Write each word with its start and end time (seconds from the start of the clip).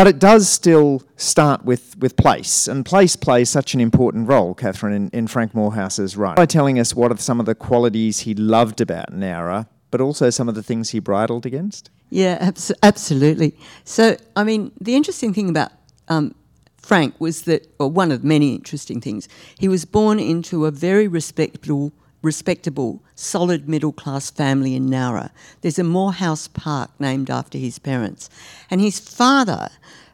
but 0.00 0.06
it 0.06 0.18
does 0.18 0.48
still 0.48 1.02
start 1.16 1.62
with, 1.62 1.94
with 1.98 2.16
place, 2.16 2.66
and 2.66 2.86
place 2.86 3.16
plays 3.16 3.50
such 3.50 3.74
an 3.74 3.82
important 3.82 4.26
role, 4.26 4.54
Catharine, 4.54 4.94
in, 4.94 5.10
in 5.10 5.26
Frank 5.26 5.54
Moorhouse's 5.54 6.16
writing. 6.16 6.36
By 6.36 6.46
telling 6.46 6.78
us 6.78 6.94
what 6.94 7.12
are 7.12 7.18
some 7.18 7.38
of 7.38 7.44
the 7.44 7.54
qualities 7.54 8.20
he 8.20 8.32
loved 8.32 8.80
about 8.80 9.12
Nowra, 9.12 9.66
but 9.90 10.00
also 10.00 10.30
some 10.30 10.48
of 10.48 10.54
the 10.54 10.62
things 10.62 10.88
he 10.88 11.00
bridled 11.00 11.44
against? 11.44 11.90
Yeah, 12.08 12.38
abs- 12.40 12.72
absolutely. 12.82 13.54
So, 13.84 14.16
I 14.34 14.42
mean, 14.42 14.72
the 14.80 14.96
interesting 14.96 15.34
thing 15.34 15.50
about 15.50 15.70
um, 16.08 16.34
Frank 16.78 17.20
was 17.20 17.42
that, 17.42 17.70
or 17.78 17.90
one 17.90 18.10
of 18.10 18.24
many 18.24 18.54
interesting 18.54 19.02
things, 19.02 19.28
he 19.58 19.68
was 19.68 19.84
born 19.84 20.18
into 20.18 20.64
a 20.64 20.70
very 20.70 21.08
respectable, 21.08 21.92
respectable, 22.22 23.02
solid 23.14 23.68
middle 23.68 23.92
class 23.92 24.30
family 24.30 24.74
in 24.74 24.88
Nowra. 24.88 25.30
There's 25.60 25.78
a 25.78 25.84
Moorhouse 25.84 26.48
Park 26.48 26.90
named 26.98 27.28
after 27.28 27.58
his 27.58 27.78
parents. 27.78 28.30
And 28.70 28.80
his 28.80 28.98
father 28.98 29.68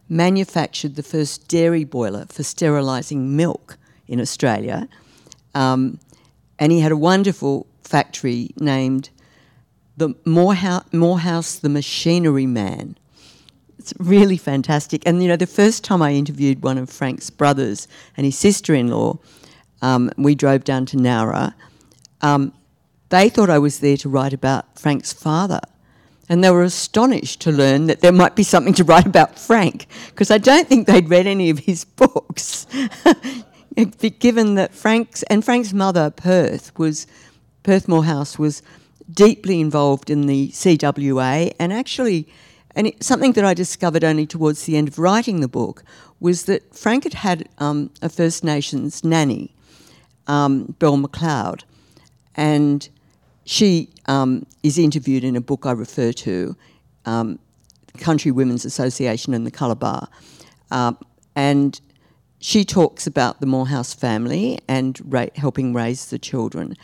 manufactured 0.09 0.95
the 0.95 1.02
first 1.02 1.48
dairy 1.48 1.84
boiler 1.84 2.27
for 2.27 2.42
sterilising 2.42 3.37
milk 3.37 3.77
in 4.06 4.20
Australia. 4.20 4.88
Um, 5.55 5.98
and 6.59 6.73
he 6.73 6.80
had 6.80 6.92
a 6.92 6.96
wonderful 6.96 7.66
factory 7.82 8.51
named 8.59 9.10
the 9.96 10.15
Moorhouse, 10.24 10.84
Moorhouse 10.92 11.56
the 11.56 11.69
Machinery 11.69 12.46
Man. 12.46 12.96
It's 13.79 13.95
really 13.98 14.37
fantastic. 14.37 15.02
And 15.06 15.23
you 15.23 15.29
know, 15.29 15.37
the 15.37 15.46
first 15.46 15.84
time 15.84 16.02
I 16.02 16.12
interviewed 16.12 16.62
one 16.62 16.79
of 16.79 16.91
Frank's 16.91 17.30
brothers 17.30 17.88
and 18.16 18.24
his 18.24 18.38
sister-in-law, 18.38 19.18
um, 19.82 20.10
we 20.16 20.35
drove 20.35 20.65
down 20.65 20.87
to 20.87 20.96
Nowra. 20.96 21.54
Um, 22.20 22.52
they 23.09 23.29
thought 23.29 23.51
I 23.51 23.59
was 23.59 23.79
there 23.80 23.96
to 23.98 24.09
write 24.09 24.32
about 24.32 24.79
Frank's 24.79 25.13
father. 25.13 25.60
And 26.29 26.43
they 26.43 26.51
were 26.51 26.63
astonished 26.63 27.41
to 27.43 27.52
learn 27.52 27.87
that 27.87 28.01
there 28.01 28.13
might 28.13 28.35
be 28.35 28.43
something 28.43 28.74
to 28.74 28.85
write 28.85 29.07
about 29.07 29.38
Frank, 29.38 29.87
because 30.09 30.30
I 30.30 30.38
don't 30.38 30.69
think 30.69 30.87
they'd 30.87 31.09
read 31.09 31.27
any 31.27 31.51
of 31.51 31.60
his 31.60 31.85
books. 31.85 32.66
Given 34.19 34.54
that 34.54 34.74
Frank's 34.74 35.23
and 35.24 35.45
Frank's 35.45 35.73
mother, 35.73 36.10
Perth, 36.10 36.77
was 36.79 37.07
Perth 37.63 37.88
Moorhouse 37.88 38.38
was 38.38 38.63
deeply 39.13 39.60
involved 39.60 40.10
in 40.10 40.27
the 40.27 40.49
CWA, 40.49 41.52
and 41.60 41.73
actually, 41.73 42.27
and 42.74 42.88
it, 42.88 43.02
something 43.02 43.32
that 43.32 43.45
I 43.45 43.54
discovered 43.54 44.02
only 44.02 44.27
towards 44.27 44.65
the 44.65 44.77
end 44.77 44.88
of 44.88 44.99
writing 44.99 45.41
the 45.41 45.49
book 45.49 45.85
was 46.19 46.45
that 46.45 46.74
Frank 46.74 47.04
had 47.04 47.15
had 47.15 47.49
um, 47.59 47.91
a 48.02 48.09
First 48.09 48.43
Nations 48.43 49.04
nanny, 49.04 49.54
um, 50.27 50.74
Belle 50.79 50.97
McLeod, 50.97 51.63
and 52.35 52.88
she 53.47 53.89
um, 54.07 54.45
is 54.63 54.77
interviewed 54.77 55.25
in 55.25 55.37
a 55.37 55.41
book 55.41 55.65
I 55.65 55.73
refer 55.73 56.13
to, 56.13 56.55
um, 57.07 57.39
Country 57.97 58.30
Women's 58.30 58.66
Association 58.66 59.33
and 59.33 59.47
the 59.47 59.51
Colour 59.51 59.75
Bar, 59.75 60.09
uh, 60.71 60.93
and 61.35 61.80
she 62.38 62.65
talks 62.65 63.07
about 63.07 63.41
the 63.41 63.47
Moorhouse 63.47 63.95
family 63.95 64.59
and 64.69 65.00
ra- 65.05 65.27
helping 65.37 65.72
raise 65.72 66.11
the 66.11 66.19
children, 66.19 66.77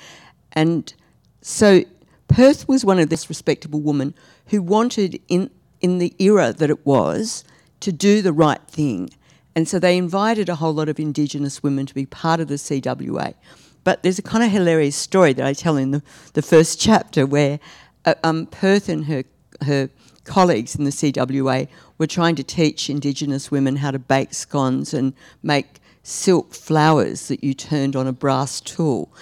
and 0.52 0.94
so 1.42 1.82
Perth 2.28 2.66
was 2.66 2.84
one 2.84 2.98
of 2.98 3.10
this 3.10 3.28
respectable 3.28 3.82
woman 3.82 4.14
who 4.46 4.62
wanted, 4.62 5.20
in, 5.28 5.50
in 5.82 5.98
the 5.98 6.14
era 6.18 6.52
that 6.52 6.70
it 6.70 6.86
was, 6.86 7.44
to 7.80 7.92
do 7.92 8.22
the 8.22 8.32
right 8.32 8.60
thing. 8.68 9.10
And 9.54 9.68
so 9.68 9.78
they 9.78 9.98
invited 9.98 10.48
a 10.48 10.54
whole 10.54 10.72
lot 10.72 10.88
of 10.88 10.98
Indigenous 10.98 11.62
women 11.62 11.84
to 11.84 11.94
be 11.94 12.06
part 12.06 12.40
of 12.40 12.48
the 12.48 12.54
CWA. 12.54 13.34
But 13.84 14.02
there's 14.02 14.18
a 14.18 14.22
kind 14.22 14.44
of 14.44 14.50
hilarious 14.50 14.96
story 14.96 15.32
that 15.34 15.46
I 15.46 15.52
tell 15.52 15.76
in 15.76 15.90
the, 15.90 16.02
the 16.34 16.42
first 16.42 16.80
chapter 16.80 17.26
where 17.26 17.58
uh, 18.04 18.14
um, 18.22 18.46
Perth 18.46 18.88
and 18.88 19.06
her, 19.06 19.24
her 19.62 19.90
colleagues 20.24 20.76
in 20.76 20.84
the 20.84 20.90
CWA 20.90 21.68
were 21.98 22.06
trying 22.06 22.36
to 22.36 22.44
teach 22.44 22.88
Indigenous 22.88 23.50
women 23.50 23.76
how 23.76 23.90
to 23.90 23.98
bake 23.98 24.34
scones 24.34 24.94
and 24.94 25.14
make 25.42 25.80
silk 26.04 26.52
flowers 26.52 27.28
that 27.28 27.44
you 27.44 27.54
turned 27.54 27.94
on 27.94 28.06
a 28.06 28.12
brass 28.12 28.60
tool. 28.60 29.12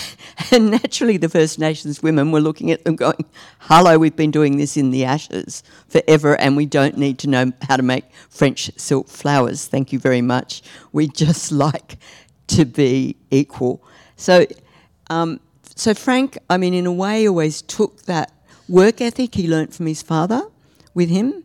and 0.50 0.70
naturally, 0.70 1.16
the 1.16 1.28
First 1.28 1.58
Nations 1.58 2.02
women 2.02 2.32
were 2.32 2.40
looking 2.40 2.70
at 2.70 2.84
them 2.84 2.96
going, 2.96 3.24
Hello, 3.60 3.98
we've 3.98 4.16
been 4.16 4.30
doing 4.30 4.56
this 4.56 4.76
in 4.76 4.90
the 4.90 5.04
ashes 5.04 5.62
forever, 5.88 6.38
and 6.40 6.56
we 6.56 6.66
don't 6.66 6.96
need 6.96 7.18
to 7.20 7.28
know 7.28 7.52
how 7.62 7.76
to 7.76 7.82
make 7.82 8.04
French 8.28 8.70
silk 8.76 9.08
flowers. 9.08 9.66
Thank 9.66 9.92
you 9.92 9.98
very 9.98 10.22
much. 10.22 10.62
We 10.92 11.08
just 11.08 11.52
like 11.66 11.98
to 12.48 12.64
be 12.64 13.16
equal. 13.30 13.84
So, 14.20 14.46
um, 15.08 15.40
so 15.64 15.94
Frank, 15.94 16.36
I 16.50 16.58
mean, 16.58 16.74
in 16.74 16.84
a 16.84 16.92
way, 16.92 17.26
always 17.26 17.62
took 17.62 18.02
that 18.02 18.30
work 18.68 19.00
ethic 19.00 19.34
he 19.34 19.48
learnt 19.48 19.72
from 19.72 19.86
his 19.86 20.02
father 20.02 20.42
with 20.92 21.08
him. 21.08 21.42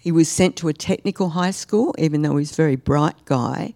He 0.00 0.10
was 0.10 0.26
sent 0.26 0.56
to 0.56 0.68
a 0.68 0.72
technical 0.72 1.28
high 1.28 1.50
school, 1.50 1.94
even 1.98 2.22
though 2.22 2.30
he 2.30 2.36
was 2.36 2.52
a 2.52 2.54
very 2.54 2.76
bright 2.76 3.26
guy. 3.26 3.74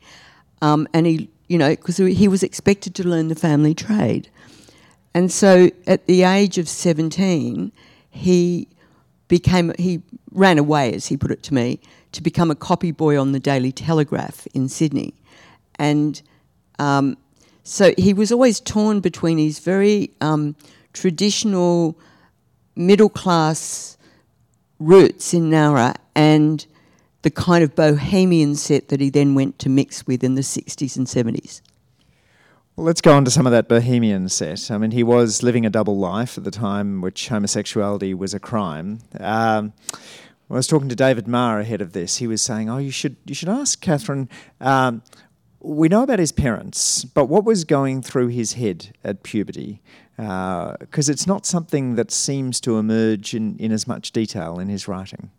Um, 0.62 0.88
and 0.94 1.04
he, 1.04 1.28
you 1.48 1.59
know, 1.59 1.76
because 1.76 1.98
he 1.98 2.26
was 2.26 2.42
expected 2.42 2.94
to 2.94 3.06
learn 3.06 3.28
the 3.28 3.34
family 3.34 3.75
trade. 3.75 4.31
And 5.12 5.31
so 5.31 5.69
at 5.87 6.06
the 6.06 6.22
age 6.22 6.56
of 6.56 6.71
17, 6.71 7.71
he 8.09 8.66
became, 9.28 9.75
he 9.78 10.00
ran 10.31 10.56
away, 10.56 10.94
as 10.94 11.06
he 11.06 11.19
put 11.19 11.32
it 11.32 11.42
to 11.42 11.54
me, 11.54 11.81
to 12.12 12.22
become 12.22 12.50
a 12.50 12.54
copy 12.54 12.92
boy 12.92 13.21
on 13.21 13.32
the 13.32 13.41
Daily 13.41 13.72
Telegraph 13.72 14.47
in 14.54 14.71
Sydney. 14.71 15.12
And 15.78 16.22
um, 16.78 17.19
so 17.62 17.92
he 17.96 18.12
was 18.12 18.32
always 18.32 18.60
torn 18.60 19.00
between 19.00 19.38
his 19.38 19.58
very 19.58 20.10
um, 20.20 20.56
traditional 20.92 21.98
middle 22.74 23.08
class 23.08 23.96
roots 24.78 25.32
in 25.32 25.50
Nowra 25.50 25.94
and 26.14 26.66
the 27.22 27.30
kind 27.30 27.62
of 27.62 27.74
bohemian 27.74 28.56
set 28.56 28.88
that 28.88 29.00
he 29.00 29.10
then 29.10 29.34
went 29.34 29.58
to 29.60 29.68
mix 29.68 30.06
with 30.06 30.24
in 30.24 30.34
the 30.34 30.42
60s 30.42 30.96
and 30.96 31.06
70s. 31.06 31.60
Well, 32.74 32.86
let's 32.86 33.00
go 33.00 33.14
on 33.14 33.24
to 33.26 33.30
some 33.30 33.46
of 33.46 33.52
that 33.52 33.68
bohemian 33.68 34.28
set. 34.28 34.70
I 34.70 34.78
mean, 34.78 34.92
he 34.92 35.02
was 35.02 35.42
living 35.42 35.66
a 35.66 35.70
double 35.70 35.98
life 35.98 36.38
at 36.38 36.44
the 36.44 36.50
time, 36.50 37.00
which 37.00 37.28
homosexuality 37.28 38.14
was 38.14 38.32
a 38.32 38.40
crime. 38.40 39.00
Um, 39.20 39.74
I 40.50 40.54
was 40.54 40.66
talking 40.66 40.88
to 40.88 40.96
David 40.96 41.28
Marr 41.28 41.60
ahead 41.60 41.80
of 41.80 41.92
this. 41.92 42.16
He 42.16 42.26
was 42.26 42.42
saying, 42.42 42.68
"Oh, 42.68 42.76
you 42.76 42.90
should 42.90 43.16
you 43.24 43.34
should 43.34 43.48
ask 43.48 43.80
Catharine." 43.80 44.28
Um, 44.60 45.02
we 45.62 45.88
know 45.88 46.02
about 46.02 46.18
his 46.18 46.32
parents, 46.32 47.04
but 47.04 47.26
what 47.26 47.44
was 47.44 47.64
going 47.64 48.02
through 48.02 48.28
his 48.28 48.54
head 48.54 48.94
at 49.04 49.22
puberty? 49.22 49.80
Because 50.16 51.08
uh, 51.08 51.12
it's 51.12 51.26
not 51.26 51.46
something 51.46 51.94
that 51.94 52.10
seems 52.10 52.60
to 52.60 52.78
emerge 52.78 53.34
in, 53.34 53.56
in 53.58 53.72
as 53.72 53.86
much 53.86 54.12
detail 54.12 54.58
in 54.58 54.68
his 54.68 54.86
writing. 54.86 55.30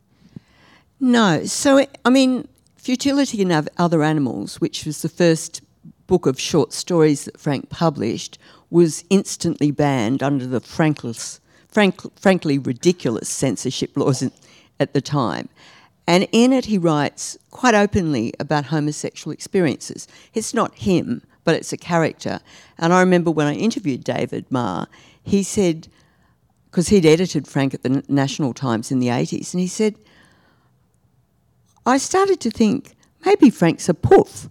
No. 1.00 1.46
So, 1.46 1.86
I 2.06 2.10
mean, 2.10 2.48
Futility 2.78 3.42
and 3.42 3.70
Other 3.78 4.04
Animals, 4.04 4.60
which 4.60 4.86
was 4.86 5.02
the 5.02 5.10
first 5.10 5.62
book 6.08 6.26
of 6.26 6.40
short 6.40 6.74
stories 6.74 7.26
that 7.26 7.40
Frank 7.40 7.70
published, 7.70 8.38
was 8.70 9.04
instantly 9.10 9.72
banned 9.72 10.24
under 10.24 10.48
the 10.48 10.60
frankless, 10.60 11.40
frank, 11.68 12.02
frankly 12.20 12.58
ridiculous 12.58 13.30
censorship 13.30 13.96
laws 13.96 14.24
at 14.80 14.94
the 14.94 15.02
time. 15.02 15.50
And 16.08 16.28
in 16.32 16.52
it, 16.52 16.66
he 16.66 16.78
writes 16.78 17.38
quite 17.52 17.76
openly 17.76 18.34
about 18.40 18.66
homosexual 18.66 19.32
experiences. 19.32 20.08
It's 20.34 20.54
not 20.54 20.76
him, 20.76 21.22
but 21.44 21.56
it's 21.56 21.72
a 21.72 21.78
character. 21.78 22.40
And 22.78 22.92
I 22.92 23.00
remember 23.00 23.32
when 23.32 23.48
I 23.48 23.54
interviewed 23.54 24.04
David 24.04 24.46
Marr, 24.50 24.88
he 25.24 25.44
said, 25.44 25.88
because 26.70 26.90
he'd 26.90 27.06
edited 27.06 27.48
Frank 27.48 27.74
at 27.74 27.84
the 27.84 28.04
National 28.08 28.54
Times 28.54 28.92
in 28.92 29.00
the 29.00 29.08
80s, 29.08 29.54
and 29.54 29.62
he 29.62 29.68
said, 29.68 29.96
I 31.86 31.98
started 31.98 32.40
to 32.42 32.52
think 32.52 32.96
maybe 33.26 33.50
Frank's 33.50 33.90
a 33.90 33.94
poof. 33.94 34.50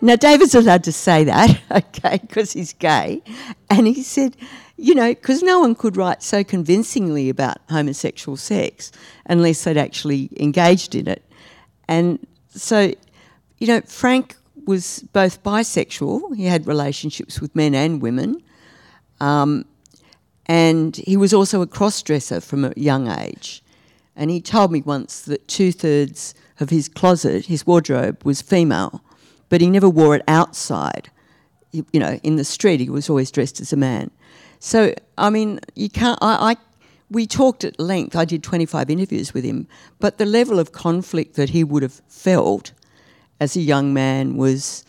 Now, 0.00 0.16
David's 0.16 0.54
allowed 0.54 0.84
to 0.84 0.92
say 0.92 1.24
that, 1.24 1.60
okay, 1.70 2.18
because 2.20 2.52
he's 2.52 2.72
gay. 2.72 3.22
And 3.70 3.86
he 3.86 4.02
said, 4.02 4.36
you 4.82 4.96
know, 4.96 5.10
because 5.10 5.44
no 5.44 5.60
one 5.60 5.76
could 5.76 5.96
write 5.96 6.24
so 6.24 6.42
convincingly 6.42 7.28
about 7.28 7.58
homosexual 7.70 8.36
sex 8.36 8.90
unless 9.26 9.62
they'd 9.62 9.76
actually 9.76 10.28
engaged 10.40 10.96
in 10.96 11.06
it. 11.06 11.22
And 11.86 12.18
so, 12.48 12.92
you 13.58 13.68
know, 13.68 13.80
Frank 13.82 14.34
was 14.66 15.04
both 15.12 15.40
bisexual, 15.44 16.34
he 16.34 16.46
had 16.46 16.66
relationships 16.66 17.40
with 17.40 17.54
men 17.54 17.76
and 17.76 18.02
women, 18.02 18.42
um, 19.20 19.66
and 20.46 20.96
he 20.96 21.16
was 21.16 21.32
also 21.32 21.62
a 21.62 21.66
cross 21.68 22.02
dresser 22.02 22.40
from 22.40 22.64
a 22.64 22.72
young 22.76 23.06
age. 23.06 23.62
And 24.16 24.32
he 24.32 24.40
told 24.40 24.72
me 24.72 24.82
once 24.82 25.20
that 25.22 25.46
two 25.46 25.70
thirds 25.70 26.34
of 26.58 26.70
his 26.70 26.88
closet, 26.88 27.46
his 27.46 27.64
wardrobe, 27.64 28.24
was 28.24 28.42
female, 28.42 29.00
but 29.48 29.60
he 29.60 29.70
never 29.70 29.88
wore 29.88 30.16
it 30.16 30.22
outside. 30.26 31.08
You, 31.70 31.86
you 31.92 32.00
know, 32.00 32.18
in 32.24 32.34
the 32.34 32.44
street, 32.44 32.80
he 32.80 32.90
was 32.90 33.08
always 33.08 33.30
dressed 33.30 33.60
as 33.60 33.72
a 33.72 33.76
man. 33.76 34.10
So, 34.64 34.94
I 35.18 35.28
mean, 35.28 35.58
you 35.74 35.90
can't. 35.90 36.16
I, 36.22 36.52
I 36.52 36.56
we 37.10 37.26
talked 37.26 37.64
at 37.64 37.80
length. 37.80 38.14
I 38.14 38.24
did 38.24 38.44
25 38.44 38.90
interviews 38.90 39.34
with 39.34 39.42
him, 39.42 39.66
but 39.98 40.18
the 40.18 40.24
level 40.24 40.60
of 40.60 40.70
conflict 40.70 41.34
that 41.34 41.50
he 41.50 41.64
would 41.64 41.82
have 41.82 42.00
felt 42.06 42.70
as 43.40 43.56
a 43.56 43.60
young 43.60 43.92
man 43.92 44.36
was 44.36 44.84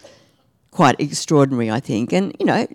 quite 0.69 0.99
extraordinary, 0.99 1.71
I 1.71 1.79
think. 1.79 2.13
And, 2.13 2.35
you 2.39 2.45
know, 2.45 2.67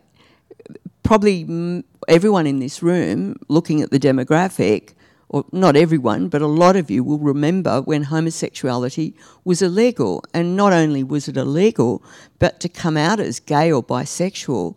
probably 1.05 1.85
everyone 2.09 2.49
in 2.49 2.59
this 2.59 2.83
room, 2.83 3.37
looking 3.47 3.81
at 3.81 3.93
the 3.93 4.01
demographic, 4.01 4.95
or 5.29 5.45
not 5.53 5.77
everyone, 5.77 6.29
but 6.29 6.43
a 6.43 6.49
lot 6.49 6.75
of 6.75 6.91
you 6.91 7.05
will 7.05 7.21
remember 7.21 7.81
when 7.81 8.03
homosexuality 8.03 9.15
was 9.45 9.63
illegal. 9.63 10.25
And 10.35 10.57
not 10.57 10.73
only 10.73 11.05
was 11.05 11.29
it 11.29 11.37
illegal, 11.37 12.03
but 12.41 12.59
to 12.59 12.69
come 12.69 12.97
out 12.97 13.21
as 13.21 13.39
gay 13.39 13.71
or 13.71 13.85
bisexual 13.85 14.75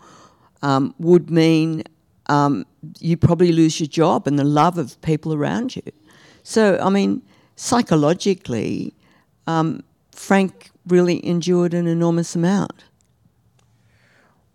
um, 0.62 0.94
would 1.00 1.31
mean 1.31 1.83
um, 2.31 2.66
you 3.00 3.18
probably 3.18 3.51
lose 3.51 3.80
your 3.80 3.88
job 3.88 4.25
and 4.25 4.39
the 4.39 4.45
love 4.45 4.78
of 4.78 5.00
people 5.01 5.33
around 5.33 5.75
you. 5.75 5.83
So, 6.44 6.80
I 6.81 6.89
mean, 6.89 7.22
psychologically, 7.57 8.94
um, 9.48 9.83
Frank 10.13 10.72
really 10.88 11.24
endured 11.25 11.74
an 11.74 11.88
enormous 11.88 12.33
amount. 12.33 12.86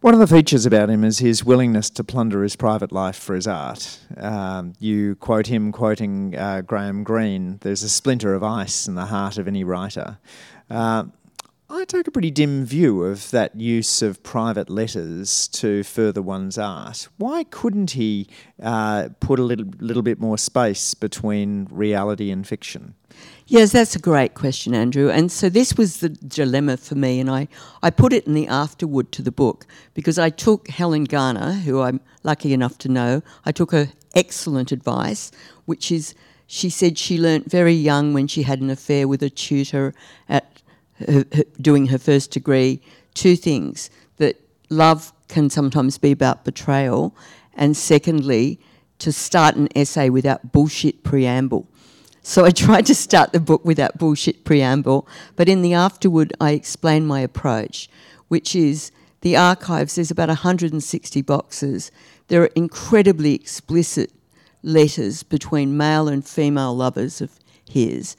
One 0.00 0.14
of 0.14 0.20
the 0.20 0.26
features 0.26 0.64
about 0.64 0.88
him 0.88 1.04
is 1.04 1.18
his 1.18 1.44
willingness 1.44 1.90
to 1.90 2.04
plunder 2.04 2.42
his 2.42 2.56
private 2.56 2.92
life 2.92 3.16
for 3.16 3.34
his 3.34 3.46
art. 3.46 3.98
Um, 4.16 4.74
you 4.78 5.16
quote 5.16 5.46
him 5.48 5.72
quoting 5.72 6.34
uh, 6.36 6.62
Graham 6.62 7.02
Greene 7.02 7.58
there's 7.62 7.82
a 7.82 7.88
splinter 7.88 8.32
of 8.32 8.42
ice 8.42 8.86
in 8.86 8.94
the 8.94 9.06
heart 9.06 9.36
of 9.36 9.48
any 9.48 9.64
writer. 9.64 10.18
Uh, 10.70 11.04
I 11.68 11.84
take 11.84 12.06
a 12.06 12.12
pretty 12.12 12.30
dim 12.30 12.64
view 12.64 13.02
of 13.02 13.32
that 13.32 13.56
use 13.56 14.00
of 14.00 14.22
private 14.22 14.70
letters 14.70 15.48
to 15.48 15.82
further 15.82 16.22
one's 16.22 16.56
art. 16.56 17.08
Why 17.16 17.42
couldn't 17.42 17.92
he 17.92 18.28
uh, 18.62 19.08
put 19.18 19.40
a 19.40 19.42
little, 19.42 19.66
little 19.80 20.04
bit 20.04 20.20
more 20.20 20.38
space 20.38 20.94
between 20.94 21.66
reality 21.70 22.30
and 22.30 22.46
fiction? 22.46 22.94
Yes, 23.48 23.72
that's 23.72 23.96
a 23.96 23.98
great 23.98 24.34
question, 24.34 24.74
Andrew. 24.74 25.10
And 25.10 25.32
so 25.32 25.48
this 25.48 25.76
was 25.76 25.98
the 25.98 26.10
dilemma 26.10 26.76
for 26.76 26.94
me, 26.94 27.18
and 27.18 27.28
I, 27.28 27.48
I 27.82 27.90
put 27.90 28.12
it 28.12 28.28
in 28.28 28.34
the 28.34 28.46
afterword 28.46 29.10
to 29.12 29.22
the 29.22 29.32
book 29.32 29.66
because 29.92 30.20
I 30.20 30.30
took 30.30 30.68
Helen 30.68 31.04
Garner, 31.04 31.52
who 31.52 31.80
I'm 31.80 32.00
lucky 32.22 32.52
enough 32.52 32.78
to 32.78 32.88
know, 32.88 33.22
I 33.44 33.50
took 33.50 33.72
her 33.72 33.88
excellent 34.14 34.70
advice, 34.70 35.32
which 35.64 35.90
is 35.90 36.14
she 36.46 36.70
said 36.70 36.96
she 36.96 37.18
learnt 37.18 37.50
very 37.50 37.74
young 37.74 38.12
when 38.14 38.28
she 38.28 38.44
had 38.44 38.60
an 38.60 38.70
affair 38.70 39.08
with 39.08 39.20
a 39.20 39.30
tutor 39.30 39.94
at 40.28 40.62
her, 41.06 41.24
her, 41.34 41.44
doing 41.60 41.86
her 41.86 41.98
first 41.98 42.30
degree 42.30 42.80
two 43.14 43.36
things 43.36 43.90
that 44.18 44.40
love 44.68 45.12
can 45.28 45.50
sometimes 45.50 45.98
be 45.98 46.12
about 46.12 46.44
betrayal, 46.44 47.14
and 47.54 47.76
secondly, 47.76 48.60
to 48.98 49.12
start 49.12 49.56
an 49.56 49.68
essay 49.74 50.08
without 50.08 50.52
bullshit 50.52 51.02
preamble. 51.02 51.66
So 52.22 52.44
I 52.44 52.50
tried 52.66 52.86
to 52.86 52.94
start 52.94 53.32
the 53.32 53.40
book 53.40 53.64
with 53.64 53.76
that 53.78 53.98
bullshit 53.98 54.44
preamble, 54.44 55.08
but 55.34 55.48
in 55.48 55.62
the 55.62 55.74
afterward, 55.74 56.32
I 56.40 56.52
explain 56.52 57.06
my 57.06 57.20
approach, 57.20 57.88
which 58.28 58.54
is 58.54 58.92
the 59.22 59.36
archives, 59.36 59.96
there's 59.96 60.10
about 60.10 60.28
160 60.28 61.22
boxes. 61.22 61.90
There 62.28 62.42
are 62.42 62.50
incredibly 62.54 63.34
explicit 63.34 64.12
letters 64.62 65.22
between 65.22 65.76
male 65.76 66.08
and 66.08 66.24
female 66.24 66.76
lovers 66.76 67.20
of 67.20 67.32
his, 67.68 68.16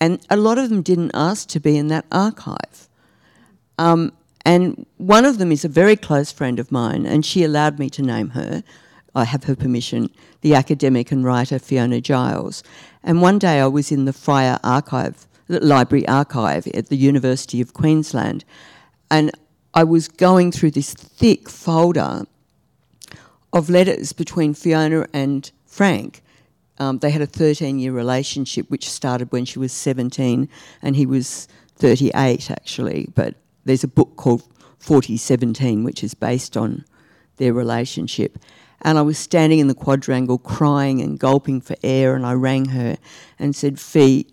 and 0.00 0.24
a 0.30 0.36
lot 0.36 0.58
of 0.58 0.68
them 0.68 0.82
didn't 0.82 1.10
ask 1.14 1.48
to 1.48 1.60
be 1.60 1.76
in 1.76 1.88
that 1.88 2.06
archive. 2.12 2.88
Um, 3.78 4.12
and 4.44 4.86
one 4.96 5.24
of 5.24 5.38
them 5.38 5.52
is 5.52 5.64
a 5.64 5.68
very 5.68 5.96
close 5.96 6.32
friend 6.32 6.58
of 6.58 6.72
mine, 6.72 7.06
and 7.06 7.24
she 7.24 7.44
allowed 7.44 7.78
me 7.78 7.90
to 7.90 8.02
name 8.02 8.30
her. 8.30 8.62
I 9.14 9.24
have 9.24 9.44
her 9.44 9.56
permission, 9.56 10.10
the 10.42 10.54
academic 10.54 11.10
and 11.10 11.24
writer 11.24 11.58
Fiona 11.58 12.00
Giles. 12.00 12.62
And 13.02 13.20
one 13.20 13.38
day 13.38 13.60
I 13.60 13.66
was 13.66 13.90
in 13.90 14.04
the 14.04 14.12
Fryer 14.12 14.58
Archive, 14.62 15.26
the 15.48 15.60
Library 15.60 16.06
Archive 16.06 16.66
at 16.68 16.88
the 16.88 16.96
University 16.96 17.60
of 17.60 17.74
Queensland, 17.74 18.44
and 19.10 19.30
I 19.74 19.84
was 19.84 20.08
going 20.08 20.52
through 20.52 20.72
this 20.72 20.92
thick 20.94 21.48
folder 21.48 22.26
of 23.52 23.70
letters 23.70 24.12
between 24.12 24.54
Fiona 24.54 25.06
and 25.12 25.50
Frank. 25.66 26.22
Um, 26.78 26.98
they 26.98 27.10
had 27.10 27.22
a 27.22 27.26
13 27.26 27.78
year 27.78 27.92
relationship 27.92 28.70
which 28.70 28.88
started 28.88 29.32
when 29.32 29.44
she 29.44 29.58
was 29.58 29.72
17 29.72 30.48
and 30.82 30.96
he 30.96 31.06
was 31.06 31.48
38 31.76 32.50
actually, 32.50 33.08
but 33.14 33.34
there's 33.64 33.84
a 33.84 33.88
book 33.88 34.16
called 34.16 34.42
Forty-Seventeen 34.78 35.84
which 35.84 36.04
is 36.04 36.14
based 36.14 36.56
on 36.56 36.84
their 37.36 37.52
relationship 37.52 38.38
and 38.82 38.98
I 38.98 39.02
was 39.02 39.18
standing 39.18 39.58
in 39.58 39.68
the 39.68 39.74
quadrangle 39.74 40.38
crying 40.38 41.00
and 41.00 41.18
gulping 41.18 41.60
for 41.60 41.76
air, 41.82 42.14
and 42.14 42.24
I 42.24 42.34
rang 42.34 42.66
her 42.66 42.96
and 43.38 43.54
said, 43.54 43.80
Fee, 43.80 44.26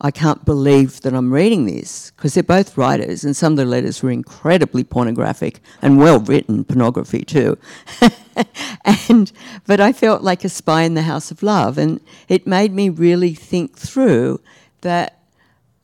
I 0.00 0.10
can't 0.10 0.44
believe 0.44 1.00
that 1.00 1.14
I'm 1.14 1.32
reading 1.32 1.64
this 1.64 2.10
because 2.10 2.34
they're 2.34 2.42
both 2.42 2.76
writers, 2.76 3.24
and 3.24 3.34
some 3.34 3.54
of 3.54 3.56
the 3.56 3.64
letters 3.64 4.02
were 4.02 4.10
incredibly 4.10 4.84
pornographic 4.84 5.60
and 5.80 5.98
well 5.98 6.20
written 6.20 6.64
pornography 6.64 7.24
too. 7.24 7.56
and 9.08 9.32
but 9.66 9.80
I 9.80 9.92
felt 9.92 10.22
like 10.22 10.44
a 10.44 10.48
spy 10.48 10.82
in 10.82 10.94
the 10.94 11.02
house 11.02 11.30
of 11.30 11.42
love, 11.42 11.78
and 11.78 12.00
it 12.28 12.46
made 12.46 12.72
me 12.72 12.88
really 12.88 13.34
think 13.34 13.76
through 13.76 14.40
that. 14.82 15.12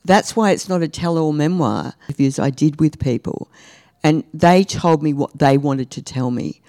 That's 0.05 0.35
why 0.35 0.51
it's 0.51 0.67
not 0.67 0.81
a 0.81 0.89
tell-all 0.89 1.31
memoir. 1.31 1.93
Interviews 2.09 2.37
I 2.37 2.49
did 2.49 2.81
with 2.81 2.99
people, 2.99 3.49
and 4.03 4.23
they 4.33 4.63
told 4.63 5.01
me 5.01 5.13
what 5.13 5.37
they 5.39 5.57
wanted 5.57 5.91
to 5.91 6.01
tell 6.01 6.29
me. 6.29 6.61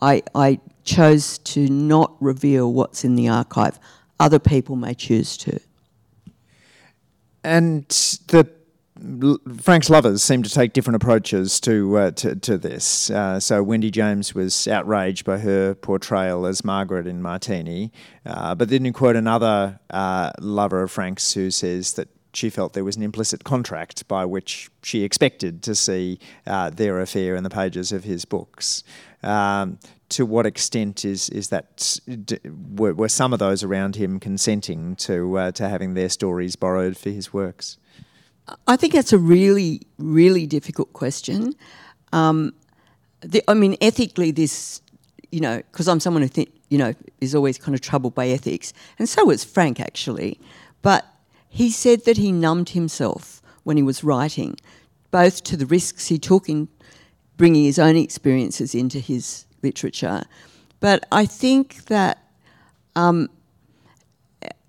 I, 0.00 0.22
I 0.34 0.60
chose 0.84 1.38
to 1.38 1.68
not 1.68 2.14
reveal 2.20 2.72
what's 2.72 3.04
in 3.04 3.14
the 3.14 3.28
archive. 3.28 3.78
Other 4.20 4.38
people 4.38 4.76
may 4.76 4.94
choose 4.94 5.36
to. 5.38 5.60
And 7.44 7.88
the 8.28 8.48
Frank's 9.60 9.90
lovers 9.90 10.22
seem 10.22 10.42
to 10.42 10.50
take 10.50 10.72
different 10.72 10.96
approaches 10.96 11.60
to 11.60 11.96
uh, 11.96 12.10
to, 12.12 12.34
to, 12.36 12.58
this. 12.58 13.10
Uh, 13.10 13.38
so 13.38 13.62
Wendy 13.62 13.90
James 13.90 14.34
was 14.34 14.66
outraged 14.66 15.24
by 15.24 15.38
her 15.38 15.74
portrayal 15.74 16.46
as 16.46 16.64
Margaret 16.64 17.06
in 17.06 17.22
Martini, 17.22 17.92
uh, 18.26 18.54
but 18.54 18.68
then 18.68 18.84
you 18.84 18.92
quote 18.92 19.16
another 19.16 19.78
uh, 19.90 20.30
lover 20.40 20.82
of 20.82 20.90
Frank's 20.90 21.32
who 21.32 21.50
says 21.50 21.94
that 21.94 22.08
she 22.34 22.50
felt 22.50 22.72
there 22.72 22.84
was 22.84 22.96
an 22.96 23.02
implicit 23.02 23.44
contract 23.44 24.06
by 24.08 24.24
which 24.24 24.70
she 24.82 25.02
expected 25.02 25.62
to 25.62 25.74
see 25.74 26.18
uh, 26.46 26.70
their 26.70 27.00
affair 27.00 27.34
in 27.34 27.44
the 27.44 27.50
pages 27.50 27.92
of 27.92 28.04
his 28.04 28.24
books. 28.24 28.84
Um, 29.22 29.78
to 30.10 30.24
what 30.24 30.46
extent 30.46 31.04
is 31.04 31.28
is 31.28 31.50
that 31.50 32.00
were, 32.74 32.94
were, 32.94 33.08
some 33.08 33.32
of 33.32 33.38
those 33.38 33.62
around 33.62 33.96
him 33.96 34.18
consenting 34.18 34.96
to 34.96 35.38
uh, 35.38 35.52
to 35.52 35.68
having 35.68 35.94
their 35.94 36.08
stories 36.08 36.56
borrowed 36.56 36.96
for 36.96 37.10
his 37.10 37.32
works? 37.32 37.78
I 38.66 38.76
think 38.76 38.92
that's 38.92 39.12
a 39.12 39.18
really 39.18 39.82
really 39.98 40.46
difficult 40.46 40.92
question. 40.92 41.54
Um, 42.12 42.54
the, 43.20 43.42
I 43.48 43.54
mean, 43.54 43.76
ethically, 43.80 44.30
this 44.30 44.80
you 45.30 45.40
know, 45.40 45.58
because 45.58 45.88
I'm 45.88 46.00
someone 46.00 46.22
who 46.22 46.28
think 46.28 46.50
you 46.68 46.78
know 46.78 46.94
is 47.20 47.34
always 47.34 47.58
kind 47.58 47.74
of 47.74 47.80
troubled 47.80 48.14
by 48.14 48.28
ethics, 48.28 48.72
and 48.98 49.08
so 49.08 49.24
was 49.24 49.44
Frank 49.44 49.80
actually, 49.80 50.40
but 50.82 51.06
he 51.48 51.70
said 51.70 52.04
that 52.04 52.16
he 52.16 52.32
numbed 52.32 52.70
himself 52.70 53.42
when 53.64 53.76
he 53.76 53.82
was 53.82 54.04
writing, 54.04 54.56
both 55.10 55.42
to 55.44 55.56
the 55.56 55.66
risks 55.66 56.06
he 56.06 56.18
took 56.18 56.48
in 56.48 56.68
bringing 57.36 57.64
his 57.64 57.78
own 57.78 57.96
experiences 57.96 58.74
into 58.74 58.98
his 58.98 59.46
literature. 59.62 60.24
But 60.80 61.06
I 61.10 61.24
think 61.24 61.86
that 61.86 62.22
um, 62.94 63.30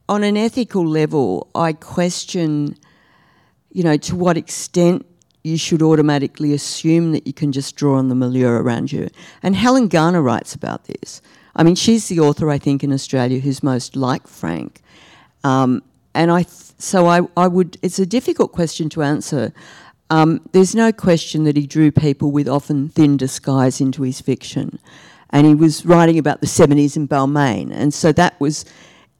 on 0.07 0.23
an 0.23 0.37
ethical 0.37 0.87
level, 0.87 1.49
I 1.53 1.73
question, 1.73 2.77
you 3.71 3.83
know, 3.83 3.97
to 3.97 4.15
what 4.15 4.37
extent 4.37 5.05
you 5.43 5.57
should 5.57 5.81
automatically 5.81 6.53
assume 6.53 7.11
that 7.13 7.25
you 7.25 7.33
can 7.33 7.51
just 7.51 7.75
draw 7.75 7.97
on 7.97 8.09
the 8.09 8.15
milieu 8.15 8.49
around 8.49 8.91
you. 8.91 9.07
And 9.41 9.55
Helen 9.55 9.87
Garner 9.87 10.21
writes 10.21 10.53
about 10.53 10.85
this. 10.85 11.21
I 11.55 11.63
mean, 11.63 11.75
she's 11.75 12.07
the 12.07 12.19
author, 12.19 12.49
I 12.49 12.57
think, 12.57 12.83
in 12.83 12.91
Australia 12.91 13.39
who's 13.39 13.63
most 13.63 13.95
like 13.95 14.27
Frank. 14.27 14.81
Um, 15.43 15.83
and 16.13 16.31
I, 16.31 16.43
th- 16.43 16.73
so 16.77 17.07
I, 17.07 17.21
I 17.37 17.47
would, 17.47 17.77
it's 17.81 17.99
a 17.99 18.05
difficult 18.05 18.51
question 18.51 18.89
to 18.89 19.03
answer. 19.03 19.53
Um, 20.09 20.41
there's 20.51 20.75
no 20.75 20.91
question 20.91 21.43
that 21.43 21.55
he 21.55 21.67
drew 21.67 21.91
people 21.91 22.31
with 22.31 22.47
often 22.47 22.89
thin 22.89 23.17
disguise 23.17 23.79
into 23.79 24.03
his 24.03 24.21
fiction. 24.21 24.79
And 25.29 25.45
he 25.45 25.55
was 25.55 25.85
writing 25.85 26.17
about 26.17 26.41
the 26.41 26.47
70s 26.47 26.97
in 26.97 27.07
Balmain. 27.07 27.71
And 27.71 27.93
so 27.93 28.11
that 28.13 28.39
was, 28.39 28.65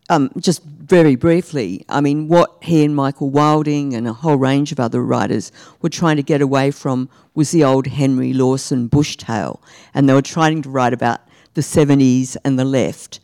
um, 0.10 0.32
just 0.38 0.63
very 0.63 1.16
briefly, 1.16 1.86
I 1.88 2.01
mean, 2.01 2.28
what 2.28 2.58
he 2.63 2.84
and 2.84 2.96
Michael 2.96 3.30
Wilding 3.30 3.94
and 3.94 4.08
a 4.08 4.13
whole 4.13 4.38
range 4.38 4.72
of 4.72 4.80
other 4.80 5.04
writers 5.04 5.51
were 5.82 5.89
trying 5.89 6.18
to 6.18 6.24
get 6.24 6.42
away 6.42 6.72
from 6.72 7.10
was 7.36 7.51
the 7.51 7.63
old 7.63 7.86
Henry 7.88 8.34
Lawson 8.34 8.88
bush 8.88 9.16
tale. 9.16 9.62
And 9.94 10.10
they 10.10 10.13
were 10.13 10.24
trying 10.24 10.63
to 10.63 10.70
write 10.70 10.94
about 10.94 11.22
the 11.54 11.62
70s 11.62 12.36
and 12.44 12.58
the 12.58 12.66
left. 12.66 13.20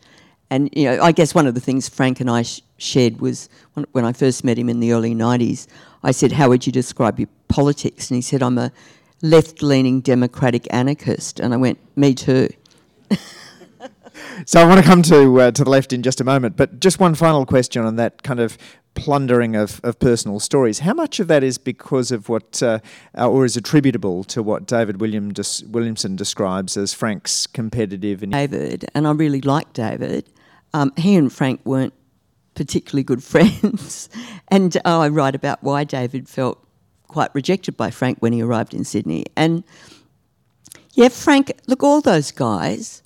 And, 0.48 0.70
you 0.74 0.84
know, 0.84 1.02
I 1.02 1.10
guess 1.10 1.34
one 1.34 1.48
of 1.48 1.54
the 1.54 1.60
things 1.60 1.88
Frank 1.88 2.20
and 2.20 2.30
I 2.30 2.42
sh- 2.42 2.60
shared 2.78 3.20
was 3.20 3.48
when, 3.92 4.04
I 4.04 4.12
first 4.12 4.44
met 4.44 4.56
him 4.56 4.68
in 4.68 4.78
the 4.78 4.92
early 4.92 5.14
90s, 5.14 5.66
I 6.04 6.12
said, 6.12 6.32
How 6.32 6.48
would 6.48 6.66
you 6.66 6.72
describe 6.72 7.18
your 7.18 7.28
politics? 7.48 8.10
And 8.10 8.16
he 8.16 8.22
said, 8.22 8.44
I'm 8.44 8.58
a 8.58 8.70
left 9.22 9.60
leaning 9.60 10.00
democratic 10.02 10.72
anarchist. 10.72 11.40
And 11.40 11.52
I 11.52 11.56
went, 11.56 11.80
Me 11.96 12.14
too. 12.14 12.48
so 14.44 14.60
I 14.60 14.66
want 14.66 14.80
to 14.80 14.86
come 14.86 15.02
to 15.02 15.40
uh, 15.40 15.50
to 15.50 15.64
the 15.64 15.70
left 15.70 15.92
in 15.92 16.02
just 16.02 16.20
a 16.20 16.24
moment, 16.24 16.56
but 16.56 16.80
just 16.80 17.00
one 17.00 17.14
final 17.14 17.46
question 17.46 17.84
on 17.84 17.96
that 17.96 18.22
kind 18.22 18.40
of 18.40 18.58
plundering 18.96 19.54
of, 19.54 19.80
of 19.84 19.98
personal 20.00 20.40
stories. 20.40 20.80
How 20.80 20.94
much 20.94 21.20
of 21.20 21.28
that 21.28 21.44
is 21.44 21.58
because 21.58 22.10
of 22.10 22.28
what, 22.28 22.62
uh, 22.62 22.80
or 23.14 23.44
is 23.44 23.56
attributable 23.56 24.24
to 24.24 24.42
what 24.42 24.66
David 24.66 25.00
William 25.00 25.32
des- 25.32 25.64
Williamson 25.68 26.16
describes 26.16 26.76
as 26.76 26.92
Frank's 26.92 27.46
competitive? 27.46 28.22
And 28.22 28.32
David, 28.32 28.86
and 28.94 29.06
I 29.06 29.12
really 29.12 29.42
like 29.42 29.72
David. 29.72 30.28
Um, 30.74 30.92
he 30.96 31.14
and 31.14 31.32
Frank 31.32 31.60
weren't 31.64 31.94
particularly 32.54 33.04
good 33.04 33.22
friends. 33.32 34.08
and 34.48 34.76
uh, 34.78 35.00
I 35.00 35.08
write 35.08 35.36
about 35.36 35.62
why 35.62 35.84
David 35.84 36.28
felt 36.28 36.66
quite 37.06 37.32
rejected 37.34 37.76
by 37.76 37.90
Frank 37.90 38.18
when 38.18 38.32
he 38.32 38.42
arrived 38.42 38.74
in 38.74 38.82
Sydney. 38.82 39.26
And 39.36 39.62
yeah, 40.94 41.08
Frank, 41.08 41.52
look, 41.66 41.82
all 41.82 42.00
those 42.00 42.32
guys, 42.32 43.02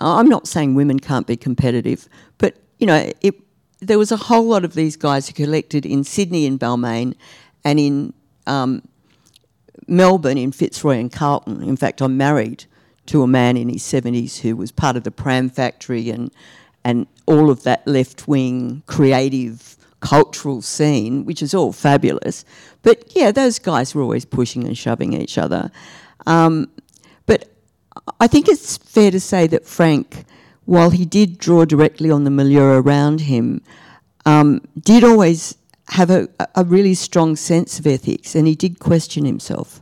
I'm 0.00 0.28
not 0.28 0.46
saying 0.46 0.74
women 0.74 0.98
can't 0.98 1.26
be 1.26 1.36
competitive, 1.36 2.08
but 2.38 2.56
you 2.78 2.86
know, 2.86 3.10
it, 3.20 3.34
there 3.80 3.98
was 3.98 4.12
a 4.12 4.16
whole 4.16 4.44
lot 4.44 4.64
of 4.64 4.74
these 4.74 4.96
guys 4.96 5.28
who 5.28 5.34
collected 5.34 5.86
in 5.86 6.04
Sydney 6.04 6.46
in 6.46 6.58
Balmain 6.58 7.14
and 7.64 7.80
in 7.80 8.12
um, 8.46 8.82
Melbourne 9.86 10.38
in 10.38 10.52
Fitzroy 10.52 10.98
and 10.98 11.12
Carlton. 11.12 11.62
In 11.62 11.76
fact, 11.76 12.00
I'm 12.00 12.16
married 12.16 12.64
to 13.06 13.22
a 13.22 13.26
man 13.26 13.56
in 13.56 13.68
his 13.68 13.82
70s 13.82 14.40
who 14.40 14.56
was 14.56 14.72
part 14.72 14.96
of 14.96 15.04
the 15.04 15.10
pram 15.10 15.48
factory 15.48 16.10
and, 16.10 16.30
and 16.84 17.06
all 17.26 17.50
of 17.50 17.62
that 17.62 17.86
left 17.86 18.26
wing 18.26 18.82
creative 18.86 19.76
cultural 20.00 20.62
scene, 20.62 21.24
which 21.24 21.42
is 21.42 21.54
all 21.54 21.72
fabulous. 21.72 22.44
But 22.82 23.12
yeah, 23.14 23.30
those 23.30 23.58
guys 23.58 23.94
were 23.94 24.02
always 24.02 24.24
pushing 24.24 24.64
and 24.64 24.76
shoving 24.76 25.12
each 25.12 25.38
other. 25.38 25.70
Um, 26.26 26.68
I 28.20 28.26
think 28.26 28.48
it's 28.48 28.76
fair 28.76 29.10
to 29.10 29.20
say 29.20 29.46
that 29.48 29.66
Frank, 29.66 30.24
while 30.64 30.90
he 30.90 31.04
did 31.04 31.38
draw 31.38 31.64
directly 31.64 32.10
on 32.10 32.24
the 32.24 32.30
milieu 32.30 32.78
around 32.78 33.22
him, 33.22 33.62
um, 34.24 34.60
did 34.78 35.04
always 35.04 35.56
have 35.88 36.10
a, 36.10 36.28
a 36.54 36.64
really 36.64 36.94
strong 36.94 37.36
sense 37.36 37.78
of 37.78 37.86
ethics 37.86 38.34
and 38.34 38.46
he 38.46 38.54
did 38.54 38.78
question 38.78 39.24
himself. 39.24 39.80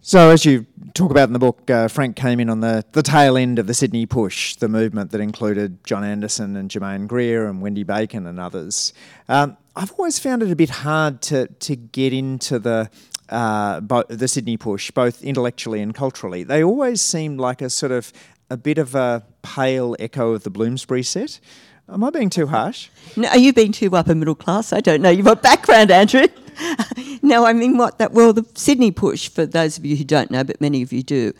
So, 0.00 0.30
as 0.30 0.44
you 0.44 0.66
talk 0.94 1.10
about 1.10 1.28
in 1.28 1.32
the 1.32 1.40
book, 1.40 1.68
uh, 1.68 1.88
Frank 1.88 2.14
came 2.14 2.38
in 2.38 2.48
on 2.48 2.60
the, 2.60 2.84
the 2.92 3.02
tail 3.02 3.36
end 3.36 3.58
of 3.58 3.66
the 3.66 3.74
Sydney 3.74 4.06
push, 4.06 4.54
the 4.54 4.68
movement 4.68 5.10
that 5.10 5.20
included 5.20 5.84
John 5.84 6.04
Anderson 6.04 6.54
and 6.54 6.70
Germaine 6.70 7.08
Greer 7.08 7.48
and 7.48 7.60
Wendy 7.60 7.82
Bacon 7.82 8.24
and 8.24 8.38
others. 8.38 8.92
Um, 9.28 9.56
I've 9.74 9.90
always 9.98 10.20
found 10.20 10.44
it 10.44 10.50
a 10.52 10.54
bit 10.54 10.70
hard 10.70 11.22
to, 11.22 11.48
to 11.48 11.74
get 11.74 12.12
into 12.12 12.60
the 12.60 12.88
uh, 13.28 13.80
bo- 13.80 14.04
the 14.08 14.28
Sydney 14.28 14.56
push, 14.56 14.90
both 14.90 15.22
intellectually 15.22 15.80
and 15.80 15.94
culturally. 15.94 16.42
They 16.42 16.62
always 16.62 17.00
seemed 17.00 17.40
like 17.40 17.62
a 17.62 17.70
sort 17.70 17.92
of 17.92 18.12
a 18.50 18.56
bit 18.56 18.78
of 18.78 18.94
a 18.94 19.24
pale 19.42 19.96
echo 19.98 20.32
of 20.32 20.44
the 20.44 20.50
Bloomsbury 20.50 21.02
set. 21.02 21.40
Am 21.88 22.02
I 22.02 22.10
being 22.10 22.30
too 22.30 22.48
harsh? 22.48 22.88
No, 23.16 23.28
are 23.28 23.38
you 23.38 23.52
being 23.52 23.72
too 23.72 23.94
upper 23.94 24.14
middle 24.14 24.34
class? 24.34 24.72
I 24.72 24.80
don't 24.80 25.00
know. 25.00 25.10
You've 25.10 25.26
got 25.26 25.42
background, 25.42 25.90
Andrew. 25.90 26.26
no, 27.22 27.46
I 27.46 27.52
mean 27.52 27.76
what 27.76 27.98
that. 27.98 28.12
Well, 28.12 28.32
the 28.32 28.44
Sydney 28.54 28.90
push, 28.90 29.28
for 29.28 29.46
those 29.46 29.78
of 29.78 29.84
you 29.84 29.96
who 29.96 30.04
don't 30.04 30.30
know, 30.30 30.42
but 30.42 30.60
many 30.60 30.82
of 30.82 30.92
you 30.92 31.02
do, 31.02 31.32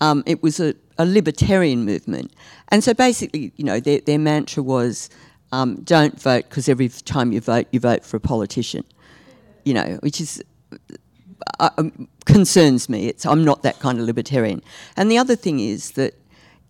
um, 0.00 0.22
it 0.26 0.42
was 0.42 0.58
a, 0.58 0.74
a, 0.96 1.04
libertarian 1.04 1.84
movement, 1.84 2.32
and 2.68 2.82
so 2.82 2.94
basically, 2.94 3.52
you 3.56 3.64
know, 3.64 3.80
their, 3.80 4.00
their 4.00 4.18
mantra 4.18 4.62
was, 4.62 5.10
um, 5.52 5.82
"Don't 5.82 6.20
vote 6.20 6.48
because 6.48 6.68
every 6.68 6.88
time 6.88 7.32
you 7.32 7.40
vote, 7.40 7.66
you 7.72 7.80
vote 7.80 8.04
for 8.04 8.16
a 8.16 8.20
politician." 8.20 8.84
You 9.64 9.74
know, 9.74 9.98
which 10.02 10.20
is. 10.20 10.42
Uh, 11.58 11.70
um, 11.78 12.08
concerns 12.24 12.88
me. 12.88 13.08
It's, 13.08 13.26
I'm 13.26 13.44
not 13.44 13.62
that 13.62 13.78
kind 13.80 13.98
of 13.98 14.04
libertarian. 14.04 14.62
And 14.96 15.10
the 15.10 15.18
other 15.18 15.36
thing 15.36 15.60
is 15.60 15.92
that, 15.92 16.14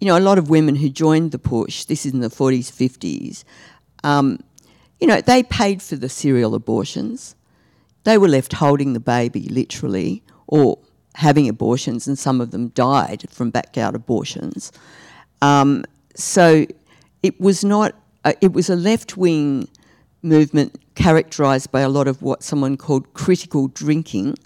you 0.00 0.06
know, 0.06 0.16
a 0.16 0.20
lot 0.20 0.38
of 0.38 0.48
women 0.48 0.76
who 0.76 0.88
joined 0.88 1.32
the 1.32 1.38
push, 1.38 1.84
this 1.84 2.06
is 2.06 2.12
in 2.12 2.20
the 2.20 2.28
40s, 2.28 2.70
50s, 2.70 3.44
um, 4.04 4.42
you 5.00 5.06
know, 5.06 5.20
they 5.20 5.42
paid 5.42 5.82
for 5.82 5.96
the 5.96 6.08
serial 6.08 6.54
abortions 6.54 7.34
they 8.04 8.18
were 8.18 8.28
left 8.28 8.54
holding 8.54 8.92
the 8.92 9.00
baby 9.00 9.42
literally 9.48 10.22
or 10.46 10.78
having 11.16 11.48
abortions, 11.48 12.06
and 12.06 12.18
some 12.18 12.40
of 12.40 12.50
them 12.50 12.68
died 12.68 13.24
from 13.30 13.50
backyard 13.50 13.94
abortions. 13.94 14.72
Um, 15.42 15.84
so 16.14 16.66
it 17.22 17.40
was 17.40 17.64
not, 17.64 17.94
uh, 18.24 18.32
it 18.40 18.52
was 18.52 18.70
a 18.70 18.76
left 18.76 19.16
wing 19.16 19.68
movement 20.22 20.78
characterised 21.00 21.72
by 21.72 21.80
a 21.80 21.88
lot 21.88 22.06
of 22.06 22.20
what 22.20 22.42
someone 22.42 22.76
called 22.76 23.12
critical 23.14 23.68
drinking. 23.68 24.36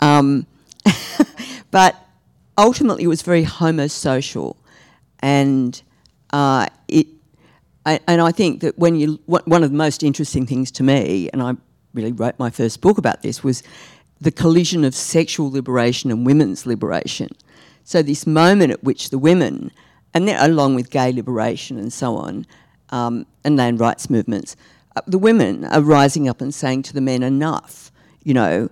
Um, 0.00 0.46
but 1.70 1.94
ultimately, 2.58 3.04
it 3.04 3.08
was 3.08 3.22
very 3.22 3.44
homosocial. 3.44 4.56
And 5.20 5.80
uh, 6.32 6.66
it, 6.88 7.06
and 7.86 8.20
I 8.20 8.32
think 8.32 8.60
that 8.62 8.76
when 8.76 8.96
you, 8.96 9.20
one 9.26 9.62
of 9.62 9.70
the 9.70 9.76
most 9.76 10.02
interesting 10.02 10.46
things 10.46 10.70
to 10.72 10.82
me, 10.82 11.30
and 11.32 11.40
I 11.40 11.54
really 11.92 12.12
wrote 12.12 12.38
my 12.38 12.50
first 12.50 12.80
book 12.80 12.98
about 12.98 13.22
this 13.22 13.44
was 13.44 13.62
the 14.20 14.32
collision 14.32 14.84
of 14.84 14.94
sexual 14.94 15.50
liberation 15.50 16.10
and 16.10 16.26
women's 16.26 16.66
liberation. 16.66 17.28
So 17.84 18.02
this 18.02 18.26
moment 18.26 18.72
at 18.72 18.82
which 18.82 19.10
the 19.10 19.18
women, 19.18 19.70
and 20.12 20.26
then 20.26 20.42
along 20.50 20.74
with 20.74 20.90
gay 20.90 21.12
liberation 21.12 21.78
and 21.78 21.92
so 21.92 22.16
on, 22.16 22.46
um, 22.88 23.26
and 23.44 23.56
land 23.56 23.78
rights 23.78 24.10
movements, 24.10 24.56
the 25.06 25.18
women 25.18 25.64
are 25.66 25.80
rising 25.80 26.28
up 26.28 26.40
and 26.40 26.54
saying 26.54 26.82
to 26.84 26.92
the 26.92 27.00
men, 27.00 27.22
enough, 27.22 27.90
you 28.22 28.34
know, 28.34 28.70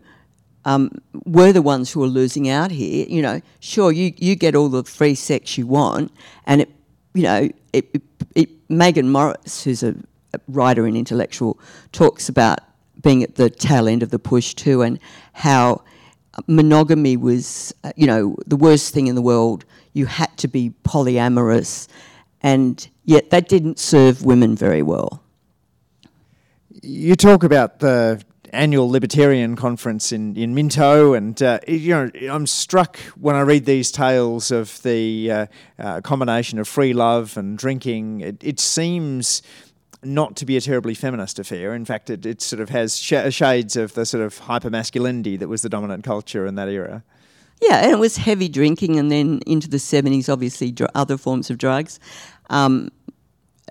um, 0.65 0.91
we're 1.25 1.53
the 1.53 1.63
ones 1.63 1.91
who 1.91 2.03
are 2.03 2.09
losing 2.09 2.49
out 2.49 2.71
here. 2.71 3.07
You 3.09 3.23
know, 3.23 3.41
sure, 3.61 3.93
you, 3.93 4.13
you 4.17 4.37
get 4.37 4.55
all 4.55 4.69
the 4.69 4.85
free 4.85 5.15
sex 5.15 5.59
you 5.59 5.67
want, 5.67 6.13
and 6.47 6.63
it, 6.63 6.71
you 7.15 7.25
know, 7.25 7.49
it, 7.73 7.89
it, 7.93 8.03
it 8.35 8.69
Meaghan 8.69 9.09
Morris, 9.09 9.65
who's 9.65 9.83
a, 9.83 9.95
a 10.33 10.41
writer 10.49 10.87
and 10.87 10.97
intellectual, 10.97 11.59
talks 11.91 12.29
about 12.29 12.61
being 13.03 13.23
at 13.23 13.35
the 13.35 13.51
tail 13.51 13.89
end 13.89 14.03
of 14.03 14.11
the 14.11 14.19
push 14.19 14.55
too, 14.55 14.83
and 14.83 14.99
how 15.33 15.83
monogamy 16.47 17.17
was, 17.17 17.75
uh, 17.85 17.93
you 17.97 18.07
know, 18.07 18.37
the 18.47 18.57
worst 18.57 18.95
thing 18.95 19.09
in 19.09 19.15
the 19.15 19.23
world. 19.23 19.65
You 19.95 20.07
had 20.07 20.35
to 20.39 20.49
be 20.49 20.73
polyamorous, 20.85 21.89
and 22.41 22.89
yet 23.05 23.31
that 23.31 23.49
didn't 23.49 23.79
serve 23.79 24.25
women 24.25 24.57
very 24.57 24.83
well. 24.83 25.22
You 26.83 27.15
talk 27.15 27.45
about 27.45 27.79
the 27.79 28.23
annual 28.53 28.91
libertarian 28.91 29.57
conference 29.57 30.13
in, 30.13 30.37
in 30.37 30.55
Minto, 30.55 31.15
and 31.15 31.41
uh, 31.43 31.61
you 31.67 31.91
know 31.91 32.11
I'm 32.29 32.47
struck 32.47 32.97
when 33.19 33.35
I 33.37 33.41
read 33.41 33.65
these 33.65 33.91
tales 33.91 34.51
of 34.51 34.83
the 34.83 35.31
uh, 35.31 35.47
uh, 35.79 36.01
combination 36.01 36.59
of 36.59 36.69
free 36.69 36.93
love 36.93 37.37
and 37.37 37.57
drinking. 37.57 38.21
It, 38.21 38.43
it 38.43 38.61
seems 38.61 39.43
not 40.03 40.35
to 40.37 40.45
be 40.45 40.57
a 40.57 40.61
terribly 40.61 40.95
feminist 40.95 41.39
affair. 41.39 41.75
In 41.75 41.85
fact, 41.85 42.11
it, 42.11 42.27
it 42.27 42.43
sort 42.43 42.61
of 42.61 42.69
has 42.71 42.97
sh- 42.99 43.31
shades 43.31 43.77
of 43.77 43.95
the 43.95 44.05
sort 44.05 44.25
of 44.25 44.37
hyper 44.39 44.71
masculinity 44.71 45.37
that 45.37 45.49
was 45.49 45.63
the 45.63 45.69
dominant 45.69 46.05
culture 46.05 46.47
in 46.47 46.57
that 46.57 46.69
era. 46.69 47.05
Yeah, 47.63 47.85
and 47.85 47.93
it 47.93 47.99
was 47.99 48.17
heavy 48.17 48.49
drinking, 48.49 48.99
and 48.99 49.11
then 49.11 49.41
into 49.47 49.69
the 49.69 49.77
70s, 49.77 50.29
obviously, 50.29 50.73
dr- 50.73 50.91
other 50.97 51.17
forms 51.17 51.49
of 51.49 51.59
drugs. 51.59 52.01
Um, 52.51 52.91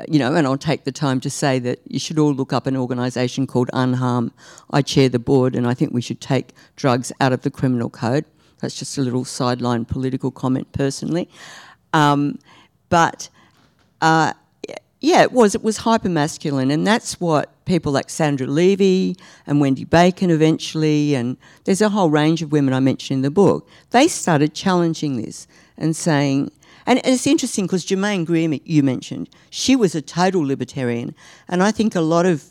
you 0.07 0.19
know, 0.19 0.35
and 0.35 0.47
I'll 0.47 0.57
take 0.57 0.83
the 0.83 0.91
time 0.91 1.19
to 1.21 1.29
say 1.29 1.59
that 1.59 1.79
you 1.87 1.99
should 1.99 2.19
all 2.19 2.33
look 2.33 2.53
up 2.53 2.67
an 2.67 2.77
organisation 2.77 3.47
called 3.47 3.69
Unharm. 3.73 4.31
I 4.69 4.81
chair 4.81 5.09
the 5.09 5.19
board, 5.19 5.55
and 5.55 5.67
I 5.67 5.73
think 5.73 5.93
we 5.93 6.01
should 6.01 6.21
take 6.21 6.53
drugs 6.75 7.11
out 7.19 7.33
of 7.33 7.41
the 7.41 7.51
criminal 7.51 7.89
code. 7.89 8.25
That's 8.59 8.77
just 8.77 8.97
a 8.97 9.01
little 9.01 9.25
sideline 9.25 9.85
political 9.85 10.31
comment, 10.31 10.71
personally. 10.71 11.29
Um, 11.93 12.39
but 12.89 13.29
uh, 14.01 14.33
yeah, 15.01 15.23
it 15.23 15.31
was. 15.31 15.55
It 15.55 15.63
was 15.63 15.77
hyper 15.77 16.09
masculine, 16.09 16.69
and 16.69 16.85
that's 16.85 17.19
what 17.19 17.49
people 17.65 17.91
like 17.91 18.09
Sandra 18.09 18.45
Levy 18.45 19.17
and 19.47 19.59
Wendy 19.59 19.83
Bacon 19.83 20.29
eventually, 20.29 21.15
and 21.15 21.37
there's 21.63 21.81
a 21.81 21.89
whole 21.89 22.09
range 22.09 22.43
of 22.43 22.51
women 22.51 22.73
I 22.73 22.79
mention 22.79 23.15
in 23.15 23.21
the 23.23 23.31
book. 23.31 23.67
They 23.89 24.07
started 24.07 24.53
challenging 24.53 25.19
this 25.19 25.47
and 25.77 25.95
saying, 25.95 26.51
and 26.85 26.99
it's 27.03 27.27
interesting 27.27 27.65
because 27.65 27.85
Germaine 27.85 28.25
Greer, 28.25 28.59
you 28.65 28.83
mentioned, 28.83 29.29
she 29.49 29.75
was 29.75 29.95
a 29.95 30.01
total 30.01 30.41
libertarian, 30.41 31.15
and 31.47 31.61
I 31.63 31.71
think 31.71 31.95
a 31.95 32.01
lot 32.01 32.25
of, 32.25 32.43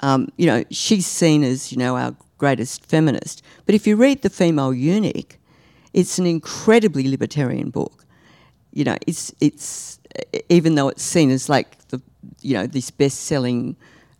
um, 0.00 0.28
you 0.36 0.46
know, 0.46 0.64
she's 0.70 1.06
seen 1.06 1.42
as 1.44 1.72
you 1.72 1.78
know 1.78 1.96
our 1.96 2.14
greatest 2.38 2.84
feminist. 2.86 3.42
But 3.66 3.74
if 3.74 3.86
you 3.86 3.96
read 3.96 4.22
The 4.22 4.30
Female 4.30 4.74
Eunuch, 4.74 5.38
it's 5.92 6.18
an 6.18 6.26
incredibly 6.26 7.08
libertarian 7.08 7.70
book. 7.70 8.04
You 8.72 8.84
know, 8.84 8.96
it's 9.06 9.32
it's 9.40 10.00
even 10.48 10.74
though 10.74 10.88
it's 10.88 11.02
seen 11.02 11.30
as 11.30 11.48
like 11.48 11.78
the 11.88 12.00
you 12.40 12.54
know 12.54 12.66
this 12.66 12.90
best-selling 12.90 13.76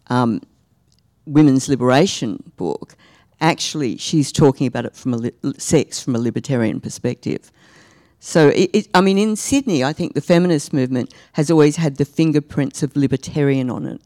um, 0.09 0.41
women's 1.27 1.69
liberation 1.69 2.43
book, 2.57 2.97
actually 3.41 3.97
she's 3.97 4.31
talking 4.31 4.67
about 4.67 4.85
it 4.85 4.95
from 4.95 5.15
a 5.15 5.17
li- 5.17 5.33
sex 5.59 6.03
from 6.03 6.15
a 6.15 6.19
libertarian 6.19 6.81
perspective. 6.81 7.51
So, 8.25 8.51
it, 8.51 8.71
it, 8.73 8.89
I 8.95 9.01
mean, 9.01 9.19
in 9.19 9.35
Sydney, 9.35 9.83
I 9.83 9.93
think 9.93 10.15
the 10.15 10.21
feminist 10.21 10.73
movement 10.73 11.13
has 11.33 11.51
always 11.51 11.75
had 11.75 11.97
the 11.97 12.05
fingerprints 12.05 12.85
of 12.85 12.95
libertarian 12.95 13.69
on 13.69 13.85
it, 13.85 14.01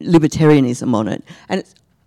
libertarianism 0.00 0.94
on 0.94 1.08
it, 1.08 1.22
and 1.46 1.62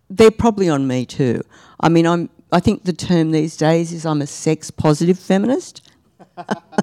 they're 0.09 0.31
probably 0.31 0.67
on 0.67 0.87
me 0.87 1.05
too. 1.05 1.43
I 1.79 1.89
mean, 1.89 2.07
I'm. 2.07 2.31
I 2.51 2.59
think 2.59 2.85
the 2.85 2.93
term 2.93 3.29
these 3.29 3.55
days 3.55 3.91
is 3.91 4.03
I'm 4.03 4.23
a 4.23 4.25
sex 4.25 4.71
positive 4.71 5.19
feminist. 5.19 5.87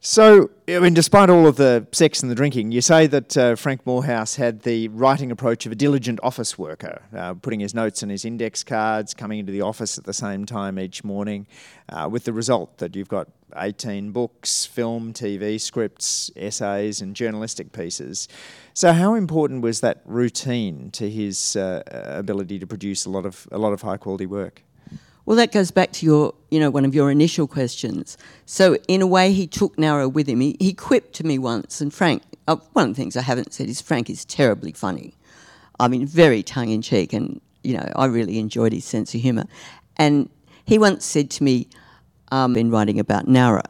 So, 0.00 0.50
I 0.68 0.78
mean, 0.78 0.94
despite 0.94 1.28
all 1.28 1.48
of 1.48 1.56
the 1.56 1.84
sex 1.90 2.22
and 2.22 2.30
the 2.30 2.36
drinking, 2.36 2.70
you 2.70 2.80
say 2.80 3.08
that 3.08 3.36
uh, 3.36 3.56
Frank 3.56 3.84
Moorhouse 3.84 4.36
had 4.36 4.62
the 4.62 4.86
writing 4.88 5.32
approach 5.32 5.66
of 5.66 5.72
a 5.72 5.74
diligent 5.74 6.20
office 6.22 6.56
worker, 6.56 7.02
uh, 7.16 7.34
putting 7.34 7.58
his 7.58 7.74
notes 7.74 8.00
and 8.02 8.10
his 8.12 8.24
index 8.24 8.62
cards, 8.62 9.12
coming 9.12 9.40
into 9.40 9.50
the 9.50 9.60
office 9.60 9.98
at 9.98 10.04
the 10.04 10.12
same 10.12 10.46
time 10.46 10.78
each 10.78 11.02
morning, 11.02 11.48
uh, 11.88 12.08
with 12.08 12.22
the 12.24 12.32
result 12.32 12.78
that 12.78 12.94
you've 12.94 13.08
got 13.08 13.26
18 13.56 14.12
books, 14.12 14.66
film, 14.66 15.12
TV 15.12 15.60
scripts, 15.60 16.30
essays, 16.36 17.00
and 17.00 17.16
journalistic 17.16 17.72
pieces. 17.72 18.28
So, 18.74 18.92
how 18.92 19.14
important 19.14 19.62
was 19.62 19.80
that 19.80 20.02
routine 20.04 20.92
to 20.92 21.10
his 21.10 21.56
uh, 21.56 21.82
ability 21.90 22.60
to 22.60 22.68
produce 22.68 23.04
a 23.04 23.10
lot 23.10 23.26
of 23.26 23.48
a 23.50 23.58
lot 23.58 23.72
of 23.72 23.82
high 23.82 23.96
quality 23.96 24.26
work? 24.26 24.62
Well, 25.28 25.36
that 25.36 25.52
goes 25.52 25.70
back 25.70 25.92
to 25.92 26.06
your, 26.06 26.34
you 26.50 26.58
know, 26.58 26.70
one 26.70 26.86
of 26.86 26.94
your 26.94 27.10
initial 27.10 27.46
questions. 27.46 28.16
So, 28.46 28.78
in 28.88 29.02
a 29.02 29.06
way, 29.06 29.34
he 29.34 29.46
took 29.46 29.76
Nowra 29.76 30.10
with 30.10 30.26
him. 30.26 30.40
He, 30.40 30.56
he 30.58 30.72
quipped 30.72 31.12
to 31.16 31.26
me 31.26 31.38
once, 31.38 31.82
and 31.82 31.92
Frank, 31.92 32.22
uh, 32.46 32.56
one 32.72 32.88
of 32.88 32.96
the 32.96 33.02
things 33.02 33.14
I 33.14 33.20
haven't 33.20 33.52
said 33.52 33.68
is 33.68 33.82
Frank 33.82 34.08
is 34.08 34.24
terribly 34.24 34.72
funny. 34.72 35.12
I 35.78 35.88
mean, 35.88 36.06
very 36.06 36.42
tongue 36.42 36.70
in 36.70 36.80
cheek, 36.80 37.12
and, 37.12 37.42
you 37.62 37.76
know, 37.76 37.92
I 37.94 38.06
really 38.06 38.38
enjoyed 38.38 38.72
his 38.72 38.86
sense 38.86 39.14
of 39.14 39.20
humour. 39.20 39.44
And 39.98 40.30
he 40.64 40.78
once 40.78 41.04
said 41.04 41.30
to 41.32 41.44
me, 41.44 41.68
um, 42.32 42.54
been 42.54 42.70
writing 42.70 42.98
about 42.98 43.26
Nowra. 43.26 43.66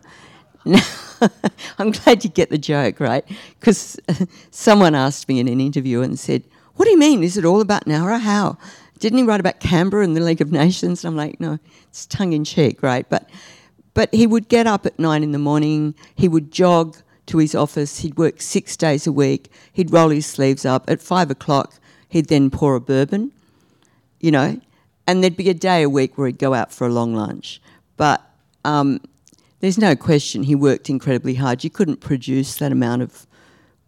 I'm 1.80 1.90
glad 1.90 2.22
you 2.22 2.30
get 2.30 2.50
the 2.50 2.58
joke, 2.58 3.00
right? 3.00 3.24
Because 3.58 3.98
someone 4.52 4.94
asked 4.94 5.28
me 5.28 5.40
in 5.40 5.48
an 5.48 5.60
interview 5.60 6.02
and 6.02 6.20
said, 6.20 6.44
What 6.76 6.84
do 6.84 6.92
you 6.92 6.98
mean? 7.00 7.24
Is 7.24 7.36
it 7.36 7.44
all 7.44 7.60
about 7.60 7.86
Nowra? 7.86 8.20
How? 8.20 8.58
Didn't 8.98 9.18
he 9.18 9.24
write 9.24 9.40
about 9.40 9.60
Canberra 9.60 10.04
and 10.04 10.16
the 10.16 10.20
League 10.20 10.40
of 10.40 10.52
Nations? 10.52 11.04
And 11.04 11.10
I'm 11.10 11.16
like, 11.16 11.40
no, 11.40 11.58
it's 11.88 12.06
tongue 12.06 12.32
in 12.32 12.44
cheek, 12.44 12.82
right? 12.82 13.08
But, 13.08 13.28
but 13.94 14.12
he 14.14 14.26
would 14.26 14.48
get 14.48 14.66
up 14.66 14.86
at 14.86 14.98
nine 14.98 15.22
in 15.22 15.32
the 15.32 15.38
morning, 15.38 15.94
he 16.14 16.28
would 16.28 16.50
jog 16.50 16.96
to 17.26 17.38
his 17.38 17.54
office, 17.54 17.98
he'd 17.98 18.16
work 18.16 18.40
six 18.40 18.76
days 18.76 19.06
a 19.06 19.12
week, 19.12 19.50
he'd 19.72 19.92
roll 19.92 20.08
his 20.08 20.26
sleeves 20.26 20.64
up. 20.64 20.88
At 20.88 21.00
five 21.00 21.30
o'clock, 21.30 21.74
he'd 22.08 22.28
then 22.28 22.50
pour 22.50 22.74
a 22.74 22.80
bourbon, 22.80 23.32
you 24.20 24.30
know, 24.30 24.60
and 25.06 25.22
there'd 25.22 25.36
be 25.36 25.50
a 25.50 25.54
day 25.54 25.82
a 25.82 25.88
week 25.88 26.16
where 26.18 26.26
he'd 26.26 26.38
go 26.38 26.54
out 26.54 26.72
for 26.72 26.86
a 26.86 26.90
long 26.90 27.14
lunch. 27.14 27.60
But 27.96 28.22
um, 28.64 29.00
there's 29.60 29.78
no 29.78 29.94
question 29.94 30.42
he 30.42 30.54
worked 30.54 30.90
incredibly 30.90 31.34
hard. 31.34 31.64
You 31.64 31.70
couldn't 31.70 32.00
produce 32.00 32.56
that 32.56 32.72
amount 32.72 33.02
of 33.02 33.26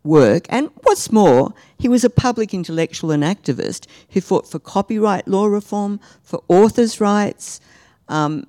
work. 0.03 0.47
And 0.49 0.71
what's 0.83 1.13
more, 1.13 1.53
he 1.79 1.89
was 1.89 2.05
a 2.05 2.11
public 2.11 2.55
intellectual 2.55 3.11
and 3.11 3.23
activist 3.23 3.87
who 4.11 4.21
fought 4.21 4.49
for 4.49 4.59
copyright 4.59 5.29
law 5.29 5.47
reform, 5.47 6.01
for 6.23 6.43
authors' 6.49 7.01
rights, 7.01 7.61
um, 8.09 8.47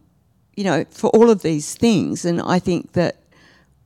you 0.55 0.63
know, 0.63 0.85
for 0.89 1.09
all 1.11 1.29
of 1.29 1.41
these 1.41 1.75
things. 1.75 2.25
And 2.25 2.41
I 2.41 2.59
think 2.59 2.93
that 2.93 3.17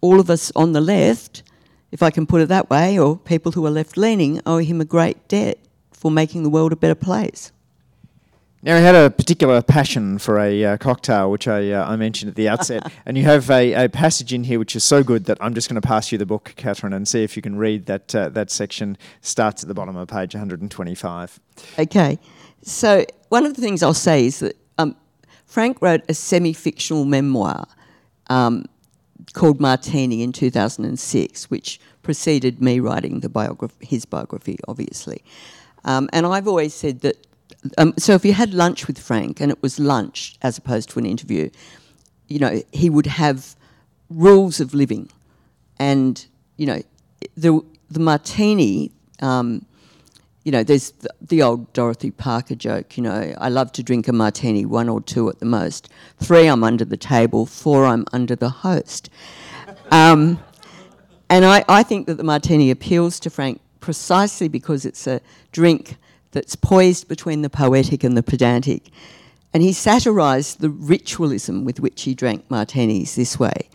all 0.01 0.19
of 0.19 0.29
us 0.29 0.51
on 0.55 0.73
the 0.73 0.81
left, 0.81 1.43
if 1.91 2.03
I 2.03 2.11
can 2.11 2.25
put 2.25 2.41
it 2.41 2.49
that 2.49 2.69
way, 2.69 2.99
or 2.99 3.17
people 3.17 3.51
who 3.51 3.65
are 3.65 3.71
left 3.71 3.97
leaning, 3.97 4.41
owe 4.45 4.59
him 4.59 4.81
a 4.81 4.85
great 4.85 5.27
debt 5.27 5.57
for 5.91 6.11
making 6.11 6.43
the 6.43 6.49
world 6.49 6.71
a 6.71 6.75
better 6.75 6.95
place. 6.95 7.51
Now, 8.65 8.77
he 8.77 8.83
had 8.83 8.95
a 8.95 9.11
particular 9.11 9.61
passion 9.61 10.17
for 10.17 10.39
a 10.39 10.65
uh, 10.65 10.77
cocktail, 10.77 11.29
which 11.29 11.47
I, 11.47 11.69
uh, 11.69 11.87
I 11.87 11.97
mentioned 11.97 12.29
at 12.29 12.35
the 12.35 12.49
outset. 12.49 12.91
and 13.05 13.15
you 13.15 13.23
have 13.23 13.51
a, 13.51 13.85
a, 13.85 13.89
passage 13.89 14.33
in 14.33 14.43
here 14.43 14.57
which 14.57 14.75
is 14.75 14.83
so 14.83 15.03
good 15.03 15.25
that 15.25 15.37
I'm 15.39 15.53
just 15.53 15.69
going 15.69 15.79
to 15.79 15.87
pass 15.87 16.11
you 16.11 16.17
the 16.17 16.25
book, 16.25 16.51
Catharine, 16.55 16.91
and 16.91 17.07
see 17.07 17.23
if 17.23 17.35
you 17.35 17.43
can 17.43 17.57
read 17.57 17.85
that, 17.85 18.15
uh, 18.15 18.29
that 18.29 18.49
section. 18.49 18.97
Starts 19.21 19.61
at 19.61 19.67
the 19.67 19.75
bottom 19.75 19.95
of 19.95 20.07
page 20.07 20.33
125. 20.33 21.39
Okay. 21.77 22.17
So, 22.63 23.05
one 23.29 23.45
of 23.45 23.55
the 23.55 23.61
things 23.61 23.83
I'll 23.83 23.93
say 23.93 24.25
is 24.25 24.39
that 24.39 24.57
um, 24.79 24.95
Frank 25.45 25.79
wrote 25.79 26.01
a 26.09 26.15
semi 26.15 26.51
fictional 26.51 27.05
memoir 27.05 27.67
um, 28.31 28.65
called 29.33 29.61
Martini 29.61 30.23
in 30.23 30.31
2006, 30.31 31.51
which 31.51 31.79
preceded 32.01 32.63
me 32.63 32.79
writing 32.79 33.19
the 33.19 33.29
biography, 33.29 33.85
his 33.85 34.05
biography, 34.05 34.57
obviously. 34.67 35.23
Um, 35.83 36.09
and 36.11 36.25
I've 36.25 36.47
always 36.47 36.73
said 36.73 37.01
that 37.01 37.27
um, 37.77 37.93
so 37.97 38.13
if 38.13 38.25
you 38.25 38.33
had 38.33 38.53
lunch 38.53 38.87
with 38.87 38.99
Frank 38.99 39.41
and 39.41 39.51
it 39.51 39.61
was 39.61 39.79
lunch 39.79 40.35
as 40.41 40.57
opposed 40.57 40.89
to 40.91 40.99
an 40.99 41.05
interview, 41.05 41.49
you 42.27 42.39
know, 42.39 42.61
he 42.71 42.89
would 42.89 43.05
have 43.05 43.55
rules 44.09 44.59
of 44.59 44.73
living. 44.73 45.09
And, 45.79 46.25
you 46.57 46.65
know, 46.65 46.81
the, 47.35 47.61
the 47.89 47.99
martini, 47.99 48.91
um, 49.21 49.65
you 50.43 50.51
know, 50.51 50.63
there's 50.63 50.91
the, 50.91 51.09
the, 51.21 51.41
old 51.41 51.73
Dorothy 51.73 52.11
Parker 52.11 52.55
joke, 52.55 52.97
you 52.97 53.03
know, 53.03 53.33
I 53.37 53.49
love 53.49 53.71
to 53.73 53.83
drink 53.83 54.07
a 54.07 54.13
martini, 54.13 54.65
one 54.65 54.89
or 54.89 55.01
two 55.01 55.27
at 55.29 55.39
the 55.39 55.45
most. 55.45 55.89
Three, 56.21 56.47
I'm 56.47 56.63
under 56.63 56.85
the 56.85 56.97
table. 56.97 57.45
Four, 57.45 57.85
I'm 57.85 58.05
under 58.13 58.35
the 58.35 58.49
host. 58.49 59.09
Um, 59.91 60.39
and 61.29 61.45
I, 61.45 61.65
I 61.67 61.81
think 61.81 62.05
that 62.07 62.17
the 62.17 62.23
martini 62.23 62.69
appeals 62.69 63.19
to 63.21 63.29
Frank 63.29 63.59
precisely 63.79 64.47
because 64.47 64.85
it's 64.85 65.07
a 65.07 65.19
drink 65.51 65.97
that's 66.35 66.55
poised 66.55 67.07
between 67.07 67.41
the 67.41 67.49
poetic 67.49 68.03
and 68.03 68.15
the 68.15 68.21
pedantic. 68.21 68.91
And 69.53 69.63
he 69.63 69.71
satirised 69.71 70.59
the 70.59 70.69
ritualism 70.69 71.63
with 71.63 71.79
which 71.79 72.03
he 72.03 72.13
drank 72.13 72.51
martinis 72.51 73.15
this 73.15 73.39
way, 73.39 73.69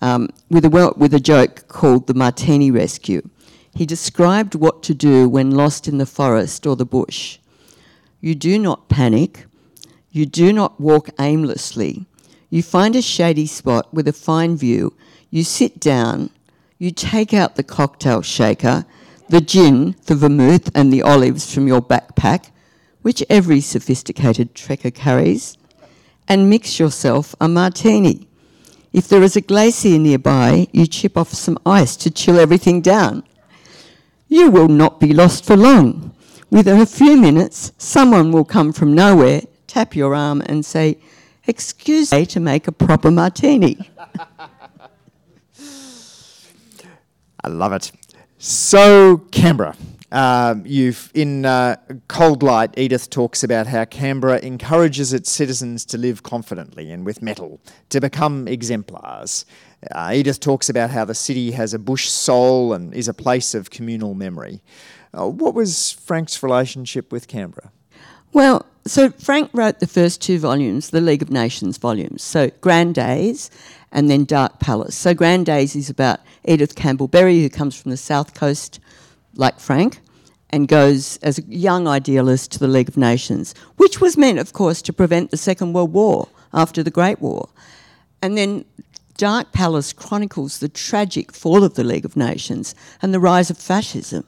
um, 0.00 0.30
with, 0.48 0.64
a, 0.64 0.94
with 0.96 1.12
a 1.12 1.20
joke 1.20 1.66
called 1.66 2.06
the 2.06 2.14
Martini 2.14 2.70
Rescue. 2.70 3.28
He 3.74 3.84
described 3.86 4.54
what 4.54 4.84
to 4.84 4.94
do 4.94 5.28
when 5.28 5.50
lost 5.50 5.88
in 5.88 5.98
the 5.98 6.06
forest 6.06 6.64
or 6.64 6.76
the 6.76 6.86
bush. 6.86 7.38
You 8.20 8.36
do 8.36 8.56
not 8.56 8.88
panic. 8.88 9.46
You 10.12 10.26
do 10.26 10.52
not 10.52 10.80
walk 10.80 11.10
aimlessly. 11.18 12.06
You 12.50 12.62
find 12.62 12.94
a 12.94 13.02
shady 13.02 13.46
spot 13.46 13.92
with 13.92 14.06
a 14.06 14.12
fine 14.12 14.56
view. 14.56 14.94
You 15.30 15.42
sit 15.42 15.80
down. 15.80 16.30
You 16.78 16.92
take 16.92 17.34
out 17.34 17.56
the 17.56 17.64
cocktail 17.64 18.22
shaker 18.22 18.86
the 19.30 19.40
gin, 19.40 19.94
the 20.06 20.16
vermouth, 20.16 20.70
and 20.74 20.92
the 20.92 21.02
olives 21.02 21.54
from 21.54 21.68
your 21.68 21.80
backpack, 21.80 22.50
which 23.02 23.22
every 23.30 23.60
sophisticated 23.60 24.54
trekker 24.54 24.92
carries, 24.92 25.56
and 26.28 26.50
mix 26.50 26.80
yourself 26.80 27.34
a 27.40 27.48
martini. 27.48 28.26
If 28.92 29.06
there 29.06 29.22
is 29.22 29.36
a 29.36 29.40
glacier 29.40 29.98
nearby, 29.98 30.66
you 30.72 30.86
chip 30.88 31.16
off 31.16 31.32
some 31.32 31.58
ice 31.64 31.94
to 31.98 32.10
chill 32.10 32.40
everything 32.40 32.80
down. 32.80 33.22
You 34.28 34.50
will 34.50 34.68
not 34.68 34.98
be 34.98 35.12
lost 35.12 35.44
for 35.44 35.56
long. 35.56 36.12
Within 36.50 36.80
a 36.80 36.86
few 36.86 37.16
minutes, 37.16 37.72
someone 37.78 38.32
will 38.32 38.44
come 38.44 38.72
from 38.72 38.94
nowhere, 38.94 39.42
tap 39.68 39.94
your 39.94 40.16
arm, 40.16 40.42
and 40.46 40.64
say, 40.64 40.98
Excuse 41.46 42.12
me 42.12 42.26
to 42.26 42.40
make 42.40 42.66
a 42.66 42.72
proper 42.72 43.12
martini. 43.12 43.78
I 47.42 47.48
love 47.48 47.72
it. 47.72 47.92
So, 48.42 49.18
Canberra. 49.32 49.76
Um, 50.10 50.64
you've 50.64 51.12
in 51.14 51.44
uh, 51.44 51.76
Cold 52.08 52.42
Light, 52.42 52.70
Edith 52.78 53.10
talks 53.10 53.44
about 53.44 53.66
how 53.66 53.84
Canberra 53.84 54.38
encourages 54.38 55.12
its 55.12 55.30
citizens 55.30 55.84
to 55.84 55.98
live 55.98 56.22
confidently 56.22 56.90
and 56.90 57.04
with 57.04 57.20
mettle, 57.20 57.60
to 57.90 58.00
become 58.00 58.48
exemplars. 58.48 59.44
Uh, 59.94 60.12
Edith 60.14 60.40
talks 60.40 60.70
about 60.70 60.88
how 60.88 61.04
the 61.04 61.14
city 61.14 61.50
has 61.50 61.74
a 61.74 61.78
bush 61.78 62.08
soul 62.08 62.72
and 62.72 62.94
is 62.94 63.08
a 63.08 63.14
place 63.14 63.54
of 63.54 63.68
communal 63.68 64.14
memory. 64.14 64.62
Uh, 65.12 65.28
what 65.28 65.52
was 65.54 65.92
Frank's 65.92 66.42
relationship 66.42 67.12
with 67.12 67.28
Canberra? 67.28 67.70
Well, 68.32 68.64
so 68.86 69.10
Frank 69.10 69.50
wrote 69.52 69.80
the 69.80 69.86
first 69.86 70.22
two 70.22 70.38
volumes, 70.38 70.90
the 70.90 71.02
League 71.02 71.20
of 71.20 71.30
Nations 71.30 71.76
volumes. 71.76 72.22
So 72.22 72.50
Grand 72.62 72.94
Days 72.94 73.50
and 73.92 74.10
then 74.10 74.24
Dark 74.24 74.60
Palace. 74.60 74.94
So 74.94 75.14
Grand 75.14 75.46
Days 75.46 75.74
is 75.74 75.90
about 75.90 76.20
Edith 76.44 76.74
Campbell 76.74 77.08
Berry, 77.08 77.40
who 77.40 77.48
comes 77.48 77.80
from 77.80 77.90
the 77.90 77.96
south 77.96 78.34
coast, 78.34 78.80
like 79.34 79.58
Frank, 79.58 80.00
and 80.50 80.68
goes 80.68 81.16
as 81.18 81.38
a 81.38 81.42
young 81.42 81.86
idealist 81.86 82.52
to 82.52 82.58
the 82.58 82.68
League 82.68 82.88
of 82.88 82.96
Nations, 82.96 83.54
which 83.76 84.00
was 84.00 84.16
meant, 84.16 84.38
of 84.38 84.52
course, 84.52 84.82
to 84.82 84.92
prevent 84.92 85.30
the 85.30 85.36
Second 85.36 85.72
World 85.72 85.92
War 85.92 86.28
after 86.52 86.82
the 86.82 86.90
Great 86.90 87.20
War. 87.20 87.48
And 88.22 88.36
then 88.36 88.64
Dark 89.16 89.52
Palace 89.52 89.92
chronicles 89.92 90.58
the 90.58 90.68
tragic 90.68 91.32
fall 91.32 91.62
of 91.62 91.74
the 91.74 91.84
League 91.84 92.04
of 92.04 92.16
Nations 92.16 92.74
and 93.02 93.14
the 93.14 93.20
rise 93.20 93.50
of 93.50 93.58
fascism. 93.58 94.24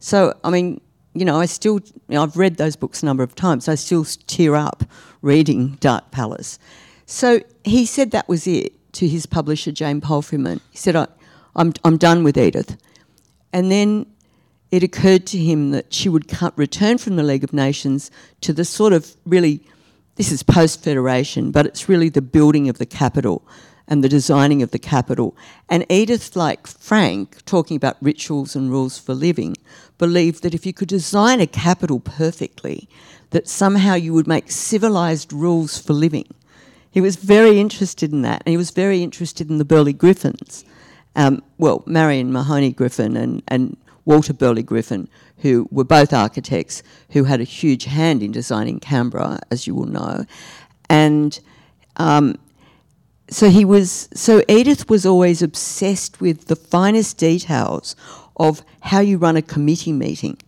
So, 0.00 0.34
I 0.44 0.50
mean, 0.50 0.80
you 1.14 1.24
know, 1.24 1.40
I 1.40 1.46
still, 1.46 1.80
you 2.08 2.14
know, 2.14 2.22
I've 2.22 2.36
read 2.36 2.56
those 2.56 2.76
books 2.76 3.02
a 3.02 3.06
number 3.06 3.22
of 3.22 3.34
times. 3.34 3.68
I 3.68 3.74
still 3.74 4.04
tear 4.04 4.54
up 4.54 4.84
reading 5.20 5.76
Dark 5.80 6.10
Palace. 6.10 6.58
So 7.06 7.40
he 7.64 7.84
said 7.84 8.12
that 8.12 8.28
was 8.28 8.46
it 8.46 8.72
to 8.92 9.08
his 9.08 9.26
publisher, 9.26 9.72
Jane 9.72 10.00
Palfreyman. 10.00 10.60
He 10.70 10.78
said, 10.78 10.96
I, 10.96 11.06
I'm, 11.56 11.72
I'm 11.84 11.96
done 11.96 12.24
with 12.24 12.36
Edith. 12.36 12.76
And 13.52 13.70
then 13.70 14.06
it 14.70 14.82
occurred 14.82 15.26
to 15.26 15.38
him 15.38 15.70
that 15.72 15.92
she 15.92 16.08
would 16.08 16.30
return 16.56 16.98
from 16.98 17.16
the 17.16 17.22
League 17.22 17.44
of 17.44 17.52
Nations 17.52 18.10
to 18.40 18.52
the 18.52 18.64
sort 18.64 18.92
of 18.92 19.16
really, 19.26 19.64
this 20.14 20.30
is 20.30 20.42
post 20.42 20.82
Federation, 20.82 21.50
but 21.50 21.66
it's 21.66 21.88
really 21.88 22.08
the 22.08 22.22
building 22.22 22.68
of 22.68 22.78
the 22.78 22.86
capital 22.86 23.42
and 23.88 24.04
the 24.04 24.08
designing 24.08 24.62
of 24.62 24.70
the 24.70 24.78
capital. 24.78 25.36
And 25.68 25.84
Edith, 25.90 26.36
like 26.36 26.68
Frank, 26.68 27.44
talking 27.44 27.76
about 27.76 27.96
rituals 28.00 28.54
and 28.54 28.70
rules 28.70 28.98
for 28.98 29.14
living, 29.14 29.56
believed 29.98 30.44
that 30.44 30.54
if 30.54 30.64
you 30.64 30.72
could 30.72 30.88
design 30.88 31.40
a 31.40 31.46
capital 31.46 31.98
perfectly, 31.98 32.88
that 33.30 33.48
somehow 33.48 33.94
you 33.94 34.14
would 34.14 34.28
make 34.28 34.50
civilized 34.50 35.32
rules 35.32 35.78
for 35.78 35.92
living 35.92 36.32
he 36.90 37.00
was 37.00 37.16
very 37.16 37.60
interested 37.60 38.12
in 38.12 38.22
that, 38.22 38.42
and 38.44 38.52
he 38.52 38.56
was 38.56 38.70
very 38.70 39.02
interested 39.02 39.48
in 39.50 39.58
the 39.58 39.64
Burley 39.64 39.92
Griffins. 39.92 40.64
Um, 41.16 41.42
well, 41.58 41.82
Marion 41.86 42.32
Mahony 42.32 42.72
Griffin 42.72 43.16
and, 43.16 43.42
and 43.48 43.76
Walter 44.04 44.32
Burley 44.32 44.62
Griffin, 44.62 45.08
who 45.38 45.68
were 45.70 45.84
both 45.84 46.12
architects 46.12 46.82
who 47.10 47.24
had 47.24 47.40
a 47.40 47.44
huge 47.44 47.84
hand 47.84 48.22
in 48.22 48.32
designing 48.32 48.80
Canberra, 48.80 49.40
as 49.50 49.66
you 49.66 49.74
will 49.74 49.86
know. 49.86 50.24
And 50.88 51.38
um, 51.96 52.36
so 53.28 53.48
he 53.50 53.64
was, 53.64 54.08
so 54.14 54.42
Edith 54.48 54.88
was 54.88 55.06
always 55.06 55.42
obsessed 55.42 56.20
with 56.20 56.46
the 56.46 56.56
finest 56.56 57.18
details 57.18 57.94
of 58.36 58.62
how 58.80 59.00
you 59.00 59.18
run 59.18 59.36
a 59.36 59.42
committee 59.42 59.92
meeting. 59.92 60.38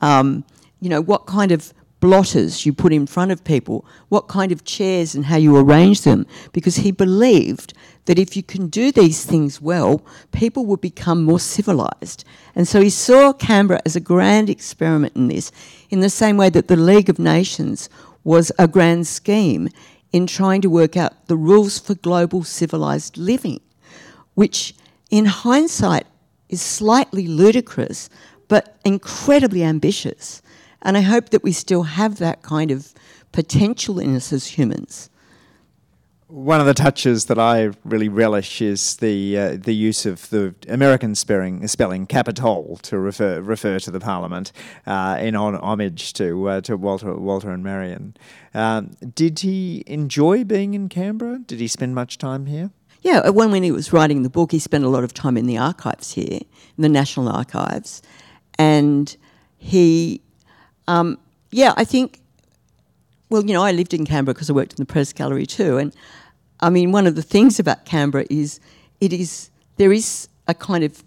Um, 0.00 0.44
you 0.80 0.88
know, 0.88 1.00
what 1.00 1.26
kind 1.26 1.52
of 1.52 1.72
blotters 2.02 2.66
you 2.66 2.72
put 2.72 2.92
in 2.92 3.06
front 3.06 3.30
of 3.30 3.44
people, 3.44 3.86
what 4.08 4.26
kind 4.26 4.50
of 4.50 4.64
chairs 4.64 5.14
and 5.14 5.24
how 5.24 5.36
you 5.36 5.56
arrange 5.56 6.02
them, 6.02 6.26
because 6.52 6.76
he 6.76 6.90
believed 6.90 7.72
that 8.06 8.18
if 8.18 8.36
you 8.36 8.42
can 8.42 8.66
do 8.66 8.90
these 8.90 9.24
things 9.24 9.60
well, 9.60 10.04
people 10.32 10.66
will 10.66 10.76
become 10.76 11.22
more 11.22 11.38
civilised. 11.38 12.24
And 12.56 12.66
so 12.66 12.80
he 12.80 12.90
saw 12.90 13.32
Canberra 13.32 13.80
as 13.86 13.94
a 13.94 14.00
grand 14.00 14.50
experiment 14.50 15.14
in 15.14 15.28
this, 15.28 15.52
in 15.90 16.00
the 16.00 16.10
same 16.10 16.36
way 16.36 16.50
that 16.50 16.66
the 16.66 16.74
League 16.76 17.08
of 17.08 17.20
Nations 17.20 17.88
was 18.24 18.50
a 18.58 18.66
grand 18.66 19.06
scheme 19.06 19.68
in 20.12 20.26
trying 20.26 20.60
to 20.62 20.68
work 20.68 20.96
out 20.96 21.28
the 21.28 21.36
rules 21.36 21.78
for 21.78 21.94
global 21.94 22.42
civilised 22.42 23.16
living, 23.16 23.60
which 24.34 24.74
in 25.08 25.26
hindsight 25.26 26.06
is 26.48 26.60
slightly 26.60 27.28
ludicrous 27.28 28.10
but 28.48 28.76
incredibly 28.84 29.62
ambitious. 29.62 30.42
And 30.82 30.96
I 30.96 31.00
hope 31.00 31.30
that 31.30 31.42
we 31.42 31.52
still 31.52 31.84
have 31.84 32.18
that 32.18 32.42
kind 32.42 32.70
of 32.70 32.92
potential 33.30 33.98
in 33.98 34.14
us 34.14 34.32
as 34.32 34.46
humans. 34.58 35.08
One 36.26 36.60
of 36.60 36.66
the 36.66 36.72
touches 36.72 37.26
that 37.26 37.38
I 37.38 37.72
really 37.84 38.08
relish 38.08 38.62
is 38.62 38.96
the 38.96 39.38
uh, 39.38 39.56
the 39.62 39.74
use 39.74 40.06
of 40.06 40.30
the 40.30 40.54
American 40.66 41.14
spelling, 41.14 41.66
spelling 41.68 42.06
Capitol 42.06 42.78
to 42.84 42.98
refer 42.98 43.42
refer 43.42 43.78
to 43.80 43.90
the 43.90 44.00
Parliament 44.00 44.50
uh, 44.86 45.18
in 45.20 45.36
on, 45.36 45.56
homage 45.56 46.14
to 46.14 46.48
uh, 46.48 46.60
to 46.62 46.78
Walter 46.78 47.14
Walter 47.14 47.50
and 47.50 47.62
Marion. 47.62 48.16
Um, 48.54 48.92
did 49.14 49.40
he 49.40 49.84
enjoy 49.86 50.42
being 50.42 50.72
in 50.72 50.88
Canberra? 50.88 51.40
Did 51.40 51.60
he 51.60 51.68
spend 51.68 51.94
much 51.94 52.16
time 52.16 52.46
here? 52.46 52.70
Yeah, 53.02 53.28
when 53.28 53.50
when 53.50 53.62
he 53.62 53.70
was 53.70 53.92
writing 53.92 54.22
the 54.22 54.30
book, 54.30 54.52
he 54.52 54.58
spent 54.58 54.84
a 54.84 54.88
lot 54.88 55.04
of 55.04 55.12
time 55.12 55.36
in 55.36 55.46
the 55.46 55.58
archives 55.58 56.14
here, 56.14 56.40
in 56.78 56.82
the 56.82 56.88
National 56.88 57.28
Archives, 57.28 58.00
and 58.58 59.14
he 59.58 60.21
um, 60.88 61.18
yeah, 61.50 61.74
I 61.76 61.84
think, 61.84 62.20
well, 63.30 63.44
you 63.44 63.52
know, 63.52 63.62
I 63.62 63.72
lived 63.72 63.94
in 63.94 64.04
Canberra 64.04 64.34
because 64.34 64.50
I 64.50 64.52
worked 64.52 64.72
in 64.72 64.76
the 64.76 64.86
press 64.86 65.12
gallery 65.12 65.46
too. 65.46 65.78
And 65.78 65.94
I 66.60 66.70
mean, 66.70 66.92
one 66.92 67.06
of 67.06 67.14
the 67.14 67.22
things 67.22 67.58
about 67.58 67.84
Canberra 67.84 68.24
is 68.30 68.60
it 69.00 69.12
is, 69.12 69.50
there 69.76 69.92
is 69.92 70.28
a 70.48 70.54
kind 70.54 70.84
of, 70.84 71.02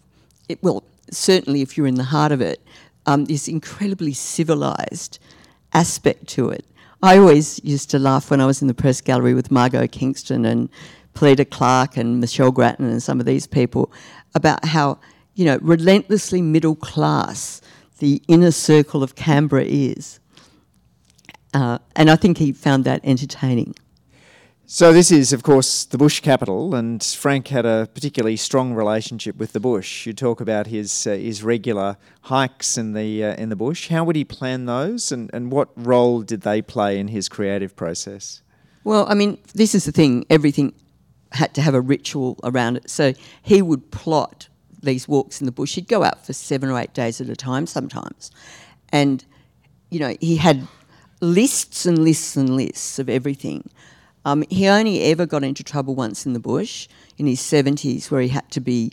it, 0.49 0.61
well, 0.61 0.83
certainly 1.11 1.61
if 1.61 1.77
you're 1.77 1.87
in 1.87 1.95
the 1.95 2.03
heart 2.03 2.31
of 2.31 2.41
it, 2.41 2.61
um, 3.05 3.25
this 3.25 3.47
incredibly 3.47 4.13
civilised 4.13 5.19
aspect 5.73 6.27
to 6.27 6.49
it. 6.49 6.65
I 7.03 7.17
always 7.17 7.63
used 7.63 7.91
to 7.91 7.99
laugh 7.99 8.31
when 8.31 8.41
I 8.41 8.45
was 8.45 8.61
in 8.61 8.67
the 8.67 8.73
press 8.73 9.01
gallery 9.01 9.33
with 9.33 9.51
Margo 9.51 9.85
Kingston 9.87 10.45
and 10.45 10.69
Pilita 11.13 11.49
Clark 11.49 11.97
and 11.97 12.19
Michelle 12.19 12.51
Grattan 12.51 12.89
and 12.89 13.03
some 13.03 13.19
of 13.19 13.25
these 13.25 13.45
people 13.45 13.91
about 14.33 14.65
how, 14.65 14.97
you 15.35 15.45
know, 15.45 15.59
relentlessly 15.61 16.41
middle 16.41 16.75
class 16.75 17.61
the 17.99 18.21
inner 18.27 18.51
circle 18.51 19.03
of 19.03 19.15
Canberra 19.15 19.63
is. 19.65 20.19
Uh, 21.53 21.79
and 21.95 22.09
I 22.09 22.15
think 22.15 22.37
he 22.37 22.51
found 22.51 22.83
that 22.83 23.01
entertaining. 23.03 23.75
So 24.67 24.91
this 24.91 25.11
is, 25.11 25.31
of 25.31 25.43
course, 25.43 25.85
the 25.85 25.97
bush 25.97 26.21
capital, 26.21 26.73
and 26.73 27.01
Frank 27.03 27.49
had 27.49 27.67
a 27.67 27.87
particularly 27.93 28.35
strong 28.35 28.73
relationship 28.73 29.37
with 29.37 29.53
the 29.53 29.59
bush. 29.59 30.07
You 30.07 30.13
talk 30.13 30.41
about 30.41 30.65
his 30.65 31.05
uh, 31.05 31.11
his 31.11 31.43
regular 31.43 31.97
hikes 32.21 32.75
in 32.75 32.93
the 32.93 33.23
uh, 33.23 33.35
in 33.35 33.49
the 33.49 33.55
bush. 33.55 33.89
How 33.89 34.03
would 34.03 34.15
he 34.15 34.25
plan 34.25 34.65
those, 34.65 35.11
and, 35.11 35.29
and 35.33 35.51
what 35.51 35.69
role 35.75 36.23
did 36.23 36.41
they 36.41 36.63
play 36.63 36.97
in 36.97 37.09
his 37.09 37.29
creative 37.29 37.75
process? 37.75 38.41
Well, 38.83 39.05
I 39.07 39.13
mean, 39.13 39.37
this 39.53 39.75
is 39.75 39.85
the 39.85 39.91
thing. 39.91 40.25
Everything 40.31 40.73
had 41.31 41.53
to 41.53 41.61
have 41.61 41.75
a 41.75 41.81
ritual 41.81 42.39
around 42.43 42.77
it. 42.77 42.89
So 42.89 43.13
he 43.43 43.61
would 43.61 43.91
plot 43.91 44.47
these 44.85 45.07
walks 45.07 45.39
in 45.39 45.45
the 45.45 45.51
bush. 45.51 45.75
He'd 45.75 45.87
go 45.87 46.03
out 46.03 46.25
for 46.25 46.33
seven 46.33 46.69
or 46.69 46.79
eight 46.79 46.93
days 46.93 47.19
at 47.19 47.29
a 47.29 47.35
time 47.35 47.67
sometimes. 47.67 48.31
And, 48.89 49.25
you 49.89 49.99
know, 49.99 50.15
he 50.21 50.37
had 50.37 50.67
lists 51.21 51.85
and 51.85 51.99
lists 51.99 52.35
and 52.35 52.55
lists 52.55 52.99
of 52.99 53.09
everything. 53.09 53.69
Um, 54.23 54.43
he 54.49 54.67
only 54.67 55.03
ever 55.03 55.25
got 55.25 55.43
into 55.43 55.63
trouble 55.63 55.95
once 55.95 56.25
in 56.25 56.33
the 56.33 56.39
bush 56.39 56.87
in 57.17 57.27
his 57.27 57.39
70s 57.39 58.09
where 58.09 58.21
he 58.21 58.29
had 58.29 58.49
to 58.51 58.59
be 58.59 58.91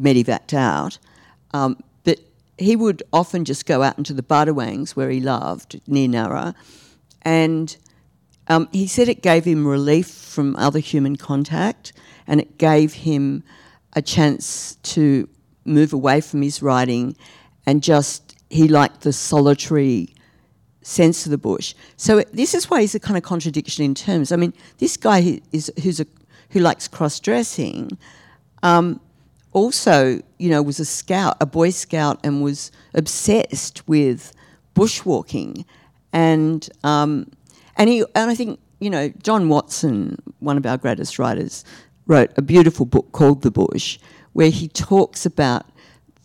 medevaced 0.00 0.54
out. 0.54 0.98
Um, 1.54 1.82
but 2.04 2.20
he 2.58 2.76
would 2.76 3.02
often 3.12 3.44
just 3.44 3.66
go 3.66 3.82
out 3.82 3.96
into 3.96 4.12
the 4.12 4.22
Budawangs 4.22 4.94
where 4.94 5.10
he 5.10 5.20
loved, 5.20 5.80
near 5.86 6.08
Nowra, 6.08 6.54
and 7.22 7.76
um, 8.48 8.68
he 8.72 8.86
said 8.86 9.08
it 9.08 9.22
gave 9.22 9.44
him 9.44 9.66
relief 9.66 10.08
from 10.08 10.54
other 10.56 10.78
human 10.78 11.16
contact 11.16 11.92
and 12.26 12.40
it 12.40 12.58
gave 12.58 12.92
him 12.92 13.42
a 13.96 14.02
chance 14.02 14.76
to 14.82 15.28
move 15.64 15.92
away 15.92 16.20
from 16.20 16.42
his 16.42 16.62
writing 16.62 17.16
and 17.66 17.82
just, 17.82 18.36
he 18.48 18.68
liked 18.68 19.00
the 19.00 19.12
solitary 19.12 20.14
sense 20.82 21.26
of 21.26 21.30
the 21.30 21.38
bush. 21.38 21.74
So 21.96 22.22
this 22.32 22.54
is 22.54 22.70
why 22.70 22.80
he's 22.80 22.94
a 22.94 23.00
kind 23.00 23.16
of 23.16 23.24
contradiction 23.24 23.84
in 23.84 23.94
terms. 23.94 24.30
I 24.30 24.36
mean, 24.36 24.52
this 24.78 24.96
guy 24.96 25.40
is 25.50 25.72
who's 25.82 25.98
a 25.98 26.06
who 26.50 26.60
likes 26.60 26.86
cross 26.86 27.18
dressing, 27.18 27.98
um, 28.62 29.00
also 29.52 30.20
you 30.38 30.48
know 30.48 30.62
was 30.62 30.78
a 30.78 30.84
scout, 30.84 31.36
a 31.40 31.46
boy 31.46 31.70
scout, 31.70 32.20
and 32.22 32.42
was 32.42 32.70
obsessed 32.94 33.86
with 33.88 34.32
bushwalking, 34.76 35.64
and 36.12 36.68
um, 36.84 37.28
and 37.76 37.90
he 37.90 38.04
and 38.14 38.30
I 38.30 38.36
think 38.36 38.60
you 38.78 38.90
know 38.90 39.08
Don 39.08 39.48
Watson, 39.48 40.22
one 40.38 40.56
of 40.56 40.64
our 40.66 40.76
greatest 40.76 41.18
writers, 41.18 41.64
wrote 42.06 42.30
a 42.36 42.42
beautiful 42.42 42.86
book 42.86 43.12
called 43.12 43.42
The 43.42 43.50
Bush, 43.50 43.98
where 44.32 44.50
he 44.50 44.68
talks 44.68 45.26
about 45.26 45.66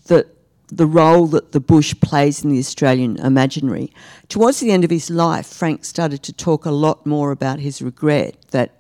the 0.06 0.28
the 0.72 0.86
role 0.86 1.28
that 1.28 1.52
the 1.52 1.60
bush 1.60 1.94
plays 2.00 2.44
in 2.44 2.50
the 2.50 2.60
Australian 2.60 3.18
imaginary. 3.18 3.92
Towards 4.30 4.62
the 4.62 4.72
end 4.72 4.86
of 4.86 4.90
his 4.90 5.10
life, 5.10 5.46
Frank 5.46 5.84
started 5.84 6.24
to 6.24 6.34
talk 6.34 6.66
a 6.66 6.72
lot 6.72 7.06
more 7.06 7.32
about 7.32 7.60
his 7.60 7.82
regret 7.82 8.38
that 8.52 8.80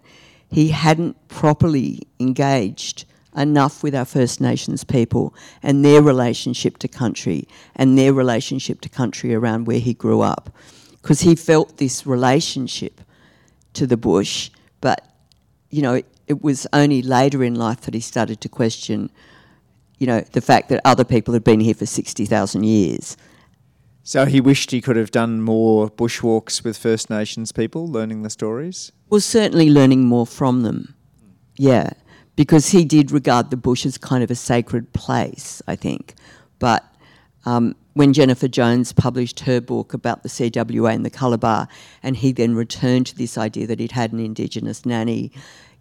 he 0.49 0.69
hadn't 0.69 1.27
properly 1.27 2.07
engaged 2.19 3.03
enough 3.35 3.83
with 3.83 3.93
our 3.93 4.05
First 4.05 4.39
Nations 4.39 4.83
people 4.83 5.33
and 5.61 5.83
their 5.83 6.01
relationship 6.01 6.77
to 6.79 6.87
country 6.87 7.47
and 7.75 7.97
their 7.97 8.13
relationship 8.13 8.81
to 8.81 8.89
country 8.89 9.33
around 9.33 9.67
where 9.67 9.79
he 9.79 9.93
grew 9.93 10.21
up. 10.21 10.55
Because 11.01 11.21
he 11.21 11.35
felt 11.35 11.77
this 11.77 12.05
relationship 12.05 13.01
to 13.73 13.85
the 13.87 13.97
bush, 13.97 14.49
but 14.79 15.07
you 15.69 15.81
know, 15.81 16.01
it 16.31 16.41
was 16.41 16.65
only 16.71 17.01
later 17.01 17.43
in 17.43 17.55
life 17.55 17.81
that 17.81 17.93
he 17.93 17.99
started 17.99 18.39
to 18.39 18.47
question, 18.47 19.11
you 19.99 20.07
know, 20.07 20.21
the 20.31 20.39
fact 20.39 20.69
that 20.69 20.79
other 20.85 21.03
people 21.03 21.33
had 21.33 21.43
been 21.43 21.59
here 21.59 21.73
for 21.73 21.85
60,000 21.85 22.63
years. 22.63 23.17
So 24.01 24.25
he 24.25 24.39
wished 24.39 24.71
he 24.71 24.79
could 24.79 24.95
have 24.95 25.11
done 25.11 25.41
more 25.41 25.89
bushwalks 25.89 26.63
with 26.63 26.77
First 26.77 27.09
Nations 27.09 27.51
people, 27.51 27.85
learning 27.85 28.21
the 28.21 28.29
stories? 28.29 28.93
Well, 29.09 29.19
certainly 29.19 29.69
learning 29.69 30.05
more 30.05 30.25
from 30.25 30.61
them. 30.63 30.95
Yeah, 31.57 31.89
because 32.37 32.69
he 32.69 32.85
did 32.85 33.11
regard 33.11 33.51
the 33.51 33.57
bush 33.57 33.85
as 33.85 33.97
kind 33.97 34.23
of 34.23 34.31
a 34.31 34.35
sacred 34.35 34.93
place, 34.93 35.61
I 35.67 35.75
think. 35.75 36.15
But 36.59 36.85
um, 37.45 37.75
when 37.93 38.13
Jennifer 38.13 38.47
Jones 38.47 38.93
published 38.93 39.41
her 39.41 39.59
book 39.59 39.93
about 39.93 40.23
the 40.23 40.29
CWA 40.29 40.95
and 40.95 41.05
the 41.05 41.09
Colour 41.09 41.37
Bar, 41.37 41.67
and 42.01 42.15
he 42.15 42.31
then 42.31 42.55
returned 42.55 43.07
to 43.07 43.17
this 43.17 43.37
idea 43.37 43.67
that 43.67 43.81
he'd 43.81 43.91
had 43.91 44.13
an 44.13 44.21
Indigenous 44.21 44.85
nanny, 44.85 45.33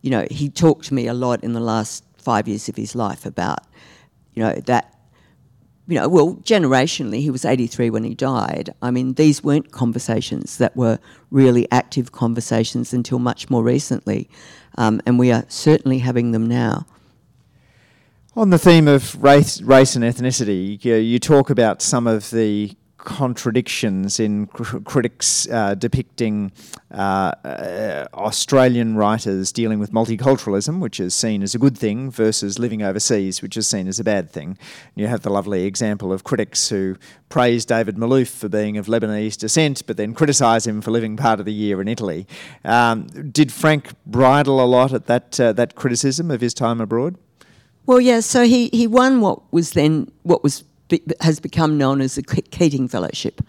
you 0.03 0.11
know, 0.11 0.27
he 0.31 0.49
talked 0.49 0.87
to 0.87 0.95
me 0.95 1.07
a 1.07 1.15
lot 1.15 1.45
in 1.45 1.53
the 1.53 1.61
last 1.61 2.05
five 2.17 2.49
years 2.49 2.69
of 2.69 2.77
his 2.77 2.95
life 2.95 3.27
about, 3.27 3.67
you 4.35 4.43
know, 4.43 4.55
that, 4.67 4.99
you 5.87 5.97
know, 5.99 6.09
well, 6.09 6.37
generationally, 6.37 7.21
he 7.21 7.31
was 7.31 7.45
83 7.45 7.91
when 7.91 8.05
he 8.05 8.15
died. 8.15 8.75
I 8.81 8.91
mean, 8.91 9.15
these 9.15 9.43
weren't 9.43 9.73
conversations 9.73 10.59
that 10.59 10.77
were 10.77 10.99
really 11.31 11.67
active 11.71 12.13
conversations 12.13 12.93
until 12.93 13.19
much 13.19 13.51
more 13.51 13.63
recently, 13.63 14.29
um, 14.79 15.01
and 15.05 15.19
we 15.19 15.33
are 15.33 15.45
certainly 15.49 15.99
having 15.99 16.33
them 16.33 16.47
now. 16.47 16.87
On 18.37 18.51
the 18.51 18.59
theme 18.59 18.87
of 18.87 19.21
race, 19.21 19.61
race 19.61 19.97
and 19.97 20.05
ethnicity, 20.05 20.83
you, 20.85 20.95
you 20.95 21.19
talk 21.19 21.51
about 21.51 21.83
some 21.83 22.07
of 22.07 22.31
the 22.31 22.77
contradictions 23.05 24.21
in 24.21 24.47
cr- 24.47 24.79
critics 24.79 25.49
uh, 25.51 25.75
depicting 25.75 26.53
uh, 26.93 27.33
uh, 27.45 28.07
Australian 28.15 28.97
writers 28.97 29.53
dealing 29.53 29.79
with 29.79 29.93
multiculturalism, 29.93 30.81
which 30.81 31.01
is 31.01 31.15
seen 31.15 31.43
as 31.43 31.55
a 31.55 31.59
good 31.59 31.77
thing, 31.77 32.11
versus 32.11 32.59
living 32.59 32.83
overseas, 32.83 33.43
which 33.43 33.57
is 33.57 33.67
seen 33.67 33.89
as 33.89 33.99
a 33.99 34.05
bad 34.05 34.31
thing. 34.31 34.59
You 34.95 35.07
have 35.07 35.23
the 35.23 35.31
lovely 35.31 35.65
example 35.65 36.13
of 36.13 36.25
critics 36.25 36.69
who 36.69 36.97
praise 37.29 37.65
David 37.65 37.97
Malouf 37.97 38.29
for 38.29 38.49
being 38.49 38.77
of 38.77 38.87
Lebanese 38.87 39.37
descent, 39.37 39.87
but 39.87 39.97
then 39.97 40.15
criticise 40.15 40.67
him 40.67 40.81
for 40.81 40.91
living 40.91 41.17
part 41.17 41.41
of 41.41 41.47
the 41.47 41.53
year 41.53 41.81
in 41.81 41.89
Italy. 41.89 42.27
Um, 42.65 43.07
did 43.07 43.53
Frank 43.53 43.91
bridle 44.07 44.63
a 44.63 44.67
lot 44.67 44.93
at 44.93 45.07
that 45.07 45.41
uh, 45.41 45.53
that 45.53 45.75
criticism 45.75 46.31
of 46.31 46.41
his 46.41 46.55
time 46.55 46.81
abroad? 46.81 47.17
Well, 47.87 48.01
yeah. 48.01 48.21
So 48.21 48.45
he, 48.45 48.69
he 48.73 48.87
won 48.87 49.21
what 49.21 49.53
was 49.53 49.73
then 49.73 50.13
what 50.23 50.43
was 50.43 50.65
has 51.21 51.41
become 51.41 51.79
known 51.79 52.01
as 52.01 52.15
the 52.15 52.23
Keating 52.23 52.89
Fellowship. 52.89 53.41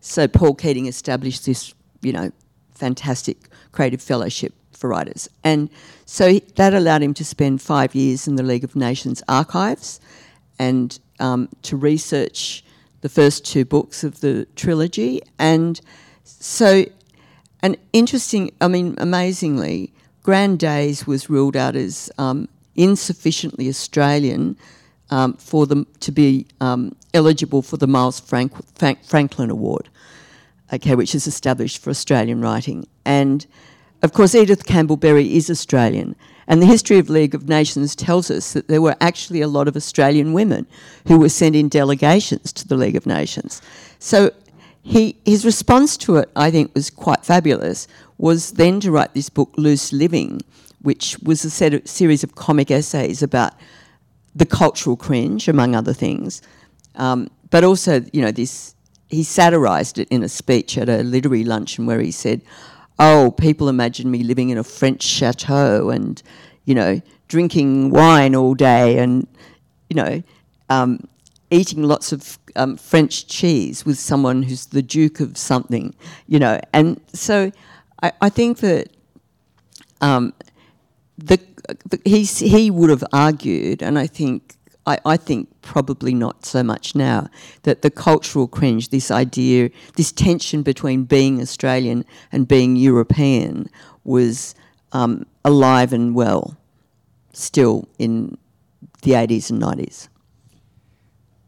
So 0.00 0.26
Paul 0.26 0.54
Keating 0.54 0.86
established 0.86 1.46
this, 1.46 1.74
you 2.02 2.12
know, 2.12 2.32
fantastic 2.74 3.36
creative 3.72 4.00
fellowship 4.00 4.54
for 4.72 4.88
writers, 4.88 5.28
and 5.44 5.68
so 6.06 6.38
that 6.56 6.72
allowed 6.72 7.02
him 7.02 7.12
to 7.14 7.24
spend 7.24 7.60
five 7.60 7.94
years 7.94 8.26
in 8.26 8.36
the 8.36 8.42
League 8.42 8.64
of 8.64 8.74
Nations 8.74 9.22
archives, 9.28 10.00
and 10.58 10.98
um, 11.18 11.48
to 11.62 11.76
research 11.76 12.64
the 13.02 13.08
first 13.08 13.44
two 13.44 13.64
books 13.64 14.04
of 14.04 14.20
the 14.20 14.46
trilogy, 14.56 15.20
and 15.38 15.80
so 16.24 16.84
an 17.62 17.76
interesting, 17.92 18.50
I 18.60 18.68
mean, 18.68 18.94
amazingly, 18.98 19.92
Grand 20.22 20.58
Days 20.58 21.06
was 21.06 21.28
ruled 21.28 21.56
out 21.56 21.76
as 21.76 22.10
um, 22.16 22.48
insufficiently 22.74 23.68
Australian 23.68 24.56
um, 25.10 25.34
for 25.34 25.66
them 25.66 25.86
to 26.00 26.12
be 26.12 26.46
um, 26.60 26.96
eligible 27.12 27.62
for 27.62 27.76
the 27.76 27.86
Miles 27.86 28.20
Frank- 28.20 28.52
Frank- 28.74 29.04
Franklin 29.04 29.50
Award, 29.50 29.88
okay, 30.72 30.94
which 30.94 31.14
is 31.14 31.26
established 31.26 31.82
for 31.82 31.90
Australian 31.90 32.40
writing. 32.40 32.86
And 33.04 33.46
of 34.02 34.12
course, 34.12 34.34
Edith 34.34 34.64
Campbell 34.64 34.96
Berry 34.96 35.34
is 35.36 35.50
Australian. 35.50 36.16
And 36.46 36.60
the 36.60 36.66
history 36.66 36.98
of 36.98 37.08
League 37.10 37.34
of 37.34 37.48
Nations 37.48 37.94
tells 37.94 38.30
us 38.30 38.54
that 38.54 38.66
there 38.66 38.82
were 38.82 38.96
actually 39.00 39.40
a 39.40 39.46
lot 39.46 39.68
of 39.68 39.76
Australian 39.76 40.32
women 40.32 40.66
who 41.06 41.18
were 41.18 41.28
sent 41.28 41.54
in 41.54 41.68
delegations 41.68 42.52
to 42.54 42.66
the 42.66 42.76
League 42.76 42.96
of 42.96 43.06
Nations. 43.06 43.62
So 43.98 44.32
he, 44.82 45.16
his 45.24 45.44
response 45.44 45.96
to 45.98 46.16
it, 46.16 46.30
I 46.34 46.50
think, 46.50 46.74
was 46.74 46.90
quite 46.90 47.24
fabulous, 47.24 47.86
was 48.18 48.52
then 48.52 48.80
to 48.80 48.90
write 48.90 49.14
this 49.14 49.28
book, 49.28 49.52
Loose 49.56 49.92
Living, 49.92 50.40
which 50.80 51.18
was 51.22 51.44
a 51.44 51.50
set 51.50 51.74
of, 51.74 51.86
series 51.86 52.24
of 52.24 52.34
comic 52.34 52.70
essays 52.70 53.22
about 53.22 53.52
the 54.34 54.46
cultural 54.46 54.96
cringe, 54.96 55.48
among 55.48 55.74
other 55.74 55.92
things. 55.92 56.42
Um, 56.94 57.28
but 57.50 57.64
also, 57.64 58.04
you 58.12 58.22
know, 58.22 58.30
this 58.30 58.74
he 59.08 59.24
satirised 59.24 59.98
it 59.98 60.08
in 60.08 60.22
a 60.22 60.28
speech 60.28 60.78
at 60.78 60.88
a 60.88 61.02
literary 61.02 61.44
luncheon 61.44 61.84
where 61.84 62.00
he 62.00 62.12
said, 62.12 62.42
"Oh, 62.98 63.32
people 63.32 63.68
imagine 63.68 64.10
me 64.10 64.22
living 64.22 64.50
in 64.50 64.58
a 64.58 64.64
French 64.64 65.02
chateau 65.02 65.90
and, 65.90 66.22
you 66.64 66.74
know, 66.74 67.00
drinking 67.26 67.90
wine 67.90 68.36
all 68.36 68.54
day 68.54 68.98
and, 68.98 69.26
you 69.88 69.96
know, 69.96 70.22
um, 70.68 71.00
eating 71.50 71.82
lots 71.82 72.12
of 72.12 72.38
um, 72.54 72.76
French 72.76 73.26
cheese 73.26 73.84
with 73.84 73.98
someone 73.98 74.44
who's 74.44 74.66
the 74.66 74.82
Duke 74.82 75.18
of 75.18 75.36
something, 75.36 75.94
you 76.28 76.38
know." 76.38 76.60
And 76.72 77.00
so, 77.12 77.50
I, 78.02 78.12
I 78.20 78.28
think 78.28 78.58
that 78.58 78.90
um, 80.00 80.32
the, 81.18 81.40
the, 81.88 82.00
he, 82.04 82.24
he 82.24 82.70
would 82.70 82.90
have 82.90 83.04
argued, 83.12 83.82
and 83.82 83.98
I 83.98 84.06
think 84.06 84.56
I, 84.86 84.98
I, 85.04 85.16
think 85.16 85.48
probably 85.62 86.14
not 86.14 86.46
so 86.46 86.62
much 86.62 86.94
now, 86.94 87.28
that 87.62 87.82
the 87.82 87.90
cultural 87.90 88.48
cringe, 88.48 88.88
this 88.88 89.10
idea, 89.10 89.70
this 89.96 90.10
tension 90.10 90.62
between 90.62 91.04
being 91.04 91.40
Australian 91.40 92.04
and 92.32 92.48
being 92.48 92.76
European, 92.76 93.68
was 94.04 94.54
um, 94.92 95.26
alive 95.44 95.92
and 95.92 96.14
well 96.14 96.56
still 97.32 97.88
in 97.98 98.36
the 99.02 99.12
80s 99.12 99.50
and 99.50 99.62
90s. 99.62 100.08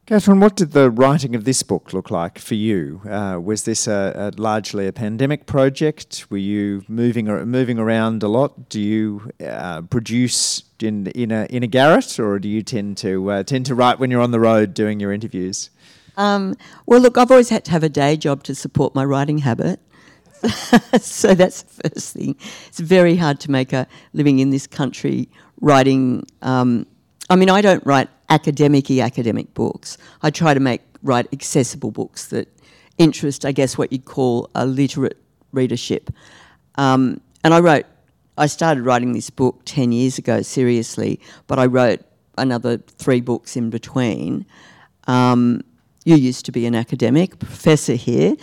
Catharine, 0.05 0.41
what 0.41 0.57
did 0.57 0.73
the 0.73 0.91
writing 0.91 1.37
of 1.37 1.45
this 1.45 1.62
book 1.62 1.93
look 1.93 2.11
like 2.11 2.37
for 2.37 2.57
you? 2.57 3.01
Uh, 3.09 3.38
was 3.41 3.62
this 3.62 3.87
a, 3.87 4.33
a 4.35 4.41
largely 4.41 4.88
a 4.88 4.93
pandemic 4.93 5.47
project? 5.47 6.27
Were 6.29 6.38
you 6.38 6.85
moving 6.88 7.27
moving 7.27 7.79
around 7.79 8.25
a 8.25 8.29
lot? 8.29 8.69
Do 8.69 8.81
you 8.81 9.31
uh, 9.47 9.83
produce 9.83 10.65
in 10.81 11.07
in 11.09 11.31
a 11.31 11.47
in 11.51 11.62
a 11.62 11.69
garret, 11.69 12.19
or 12.19 12.41
do 12.41 12.49
you 12.49 12.62
tend 12.62 12.97
to 12.99 13.31
uh, 13.31 13.43
tend 13.45 13.65
to 13.67 13.77
write 13.77 14.01
when 14.01 14.11
you're 14.11 14.21
on 14.21 14.33
the 14.33 14.41
road 14.41 14.75
doing 14.75 14.99
your 14.99 15.12
interviews? 15.12 15.71
Um, 16.17 16.57
well, 16.85 16.99
look, 16.99 17.17
I've 17.17 17.31
always 17.31 17.51
had 17.51 17.65
to 17.67 17.71
have 17.71 17.85
a 17.85 17.88
day 17.88 18.17
job 18.17 18.43
to 18.45 18.57
support 18.57 18.97
my 18.97 19.05
writing 19.05 19.38
habit. 19.38 19.79
so 21.01 21.33
that's 21.33 21.62
the 21.62 21.91
first 21.91 22.15
thing. 22.15 22.35
It's 22.67 22.81
very 22.81 23.15
hard 23.15 23.38
to 23.41 23.53
make 23.53 23.73
a 23.73 23.87
living 24.15 24.41
in 24.41 24.51
this 24.51 24.67
country 24.67 25.29
writing. 25.61 26.27
Um, 26.43 26.87
I 27.31 27.37
mean, 27.37 27.49
I 27.49 27.61
don't 27.61 27.87
write 27.87 28.09
academic 28.33 28.90
academic 28.90 29.53
books. 29.53 29.99
I 30.23 30.31
try 30.31 30.55
to 30.55 30.61
make 30.61 30.81
write 31.03 31.29
accessible 31.33 31.90
books 31.90 32.27
that 32.29 32.49
interest, 32.97 33.45
I 33.45 33.53
guess, 33.53 33.77
what 33.77 33.92
you'd 33.92 34.07
call 34.07 34.49
a 34.55 34.64
literate 34.64 35.18
readership. 35.53 36.11
Um, 36.77 37.21
and 37.45 37.53
I 37.53 37.61
wrote, 37.61 37.85
I 38.38 38.47
started 38.47 38.85
writing 38.85 39.12
this 39.12 39.29
book 39.29 39.61
10 39.66 39.92
years 39.92 40.16
ago, 40.16 40.40
seriously, 40.42 41.21
but 41.47 41.59
I 41.59 41.66
wrote 41.66 42.01
another 42.38 42.79
three 42.79 43.21
books 43.21 43.57
in 43.57 43.68
between. 43.68 44.47
Um, 45.07 45.62
you 46.05 46.16
used 46.16 46.47
to 46.47 46.53
be 46.53 46.64
an 46.64 46.75
academic 46.75 47.38
professor 47.38 47.95
here, 47.95 48.35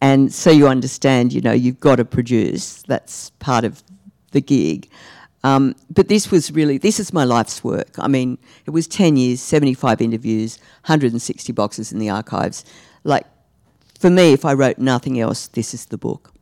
and 0.00 0.32
so 0.32 0.50
you 0.50 0.66
understand, 0.66 1.32
you 1.32 1.40
know, 1.40 1.52
you've 1.52 1.80
got 1.80 1.96
to 1.96 2.04
produce. 2.04 2.82
That's 2.82 3.30
part 3.38 3.64
of 3.64 3.82
the 4.32 4.40
gig. 4.40 4.88
Um, 5.46 5.76
but 5.88 6.08
this 6.08 6.28
was 6.32 6.50
really, 6.50 6.76
this 6.76 6.98
is 6.98 7.12
my 7.12 7.22
life's 7.22 7.62
work. 7.62 8.00
I 8.00 8.08
mean, 8.08 8.36
it 8.66 8.70
was 8.70 8.88
10 8.88 9.16
years, 9.16 9.40
75 9.40 10.00
interviews, 10.00 10.58
160 10.86 11.52
boxes 11.52 11.92
in 11.92 12.00
the 12.00 12.10
archives. 12.10 12.64
Like, 13.04 13.26
for 13.96 14.10
me, 14.10 14.32
if 14.32 14.44
I 14.44 14.54
wrote 14.54 14.78
nothing 14.78 15.20
else, 15.20 15.46
this 15.46 15.72
is 15.72 15.86
the 15.86 15.98
book. 15.98 16.32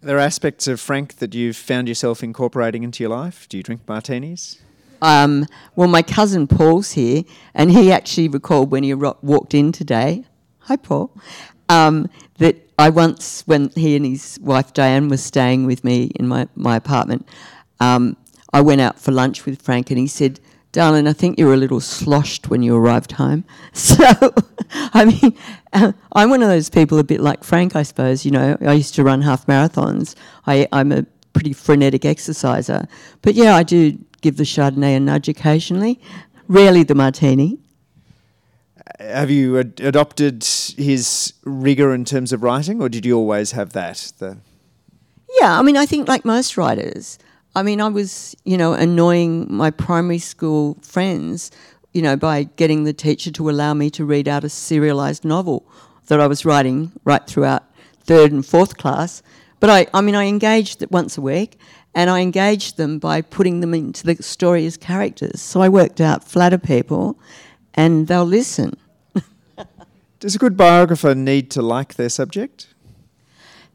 There 0.00 0.16
are 0.16 0.18
there 0.18 0.26
aspects 0.26 0.66
of 0.66 0.80
Frank 0.80 1.18
that 1.18 1.32
you've 1.32 1.56
found 1.56 1.86
yourself 1.86 2.24
incorporating 2.24 2.82
into 2.82 3.04
your 3.04 3.10
life? 3.10 3.48
Do 3.48 3.56
you 3.56 3.62
drink 3.62 3.82
martinis? 3.86 4.60
Um, 5.00 5.46
well, 5.76 5.86
my 5.86 6.02
cousin 6.02 6.48
Paul's 6.48 6.92
here, 6.92 7.22
and 7.54 7.70
he 7.70 7.92
actually 7.92 8.26
recalled 8.26 8.72
when 8.72 8.82
he 8.82 8.94
ro- 8.94 9.16
walked 9.22 9.54
in 9.54 9.70
today. 9.70 10.24
Hi, 10.62 10.74
Paul. 10.74 11.16
Um, 11.68 12.10
that 12.38 12.56
I 12.80 12.90
once, 12.90 13.44
when 13.46 13.68
he 13.76 13.94
and 13.94 14.04
his 14.04 14.40
wife 14.42 14.72
Diane 14.72 15.08
were 15.08 15.18
staying 15.18 15.66
with 15.66 15.84
me 15.84 16.10
in 16.16 16.26
my, 16.26 16.48
my 16.56 16.74
apartment, 16.74 17.28
um, 17.82 18.16
I 18.52 18.60
went 18.60 18.80
out 18.80 18.98
for 18.98 19.10
lunch 19.10 19.44
with 19.44 19.60
Frank 19.60 19.90
and 19.90 19.98
he 19.98 20.06
said, 20.06 20.38
Darling, 20.70 21.06
I 21.06 21.12
think 21.12 21.38
you 21.38 21.46
were 21.46 21.54
a 21.54 21.58
little 21.58 21.80
sloshed 21.80 22.48
when 22.48 22.62
you 22.62 22.76
arrived 22.76 23.12
home. 23.12 23.44
So, 23.74 24.04
I 24.94 25.04
mean, 25.04 25.36
uh, 25.72 25.92
I'm 26.12 26.30
one 26.30 26.42
of 26.42 26.48
those 26.48 26.70
people 26.70 26.98
a 26.98 27.04
bit 27.04 27.20
like 27.20 27.44
Frank, 27.44 27.74
I 27.74 27.82
suppose. 27.82 28.24
You 28.24 28.30
know, 28.30 28.56
I 28.60 28.72
used 28.74 28.94
to 28.94 29.02
run 29.02 29.22
half 29.22 29.46
marathons. 29.46 30.14
I, 30.46 30.68
I'm 30.72 30.92
a 30.92 31.04
pretty 31.32 31.52
frenetic 31.52 32.04
exerciser. 32.04 32.86
But 33.22 33.34
yeah, 33.34 33.54
I 33.56 33.62
do 33.62 33.98
give 34.20 34.36
the 34.36 34.44
Chardonnay 34.44 34.96
a 34.96 35.00
nudge 35.00 35.28
occasionally, 35.28 36.00
rarely 36.48 36.84
the 36.84 36.94
martini. 36.94 37.58
Have 39.00 39.30
you 39.30 39.58
ad- 39.58 39.80
adopted 39.80 40.44
his 40.44 41.34
rigour 41.44 41.94
in 41.94 42.04
terms 42.04 42.32
of 42.32 42.42
writing, 42.42 42.80
or 42.80 42.88
did 42.88 43.04
you 43.04 43.16
always 43.16 43.52
have 43.52 43.72
that? 43.72 44.12
The 44.18 44.38
yeah, 45.40 45.58
I 45.58 45.62
mean, 45.62 45.76
I 45.76 45.86
think 45.86 46.08
like 46.08 46.24
most 46.24 46.56
writers, 46.56 47.18
I 47.54 47.62
mean, 47.62 47.80
I 47.80 47.88
was, 47.88 48.34
you 48.44 48.56
know, 48.56 48.72
annoying 48.72 49.46
my 49.52 49.70
primary 49.70 50.18
school 50.18 50.78
friends, 50.80 51.50
you 51.92 52.00
know, 52.00 52.16
by 52.16 52.44
getting 52.44 52.84
the 52.84 52.94
teacher 52.94 53.30
to 53.32 53.50
allow 53.50 53.74
me 53.74 53.90
to 53.90 54.04
read 54.04 54.26
out 54.26 54.44
a 54.44 54.48
serialized 54.48 55.24
novel 55.24 55.66
that 56.06 56.18
I 56.18 56.26
was 56.26 56.44
writing 56.44 56.92
right 57.04 57.26
throughout 57.26 57.64
third 58.04 58.32
and 58.32 58.44
fourth 58.44 58.78
class. 58.78 59.22
But 59.60 59.70
I, 59.70 59.86
I 59.92 60.00
mean, 60.00 60.14
I 60.14 60.24
engaged 60.24 60.82
it 60.82 60.90
once 60.90 61.18
a 61.18 61.20
week, 61.20 61.58
and 61.94 62.08
I 62.08 62.20
engaged 62.20 62.78
them 62.78 62.98
by 62.98 63.20
putting 63.20 63.60
them 63.60 63.74
into 63.74 64.04
the 64.04 64.22
story 64.22 64.64
as 64.64 64.78
characters. 64.78 65.42
So 65.42 65.60
I 65.60 65.68
worked 65.68 66.00
out 66.00 66.24
flatter 66.24 66.58
people, 66.58 67.18
and 67.74 68.08
they'll 68.08 68.24
listen. 68.24 68.78
Does 70.20 70.34
a 70.34 70.38
good 70.38 70.56
biographer 70.56 71.14
need 71.14 71.50
to 71.50 71.62
like 71.62 71.94
their 71.94 72.08
subject? 72.08 72.68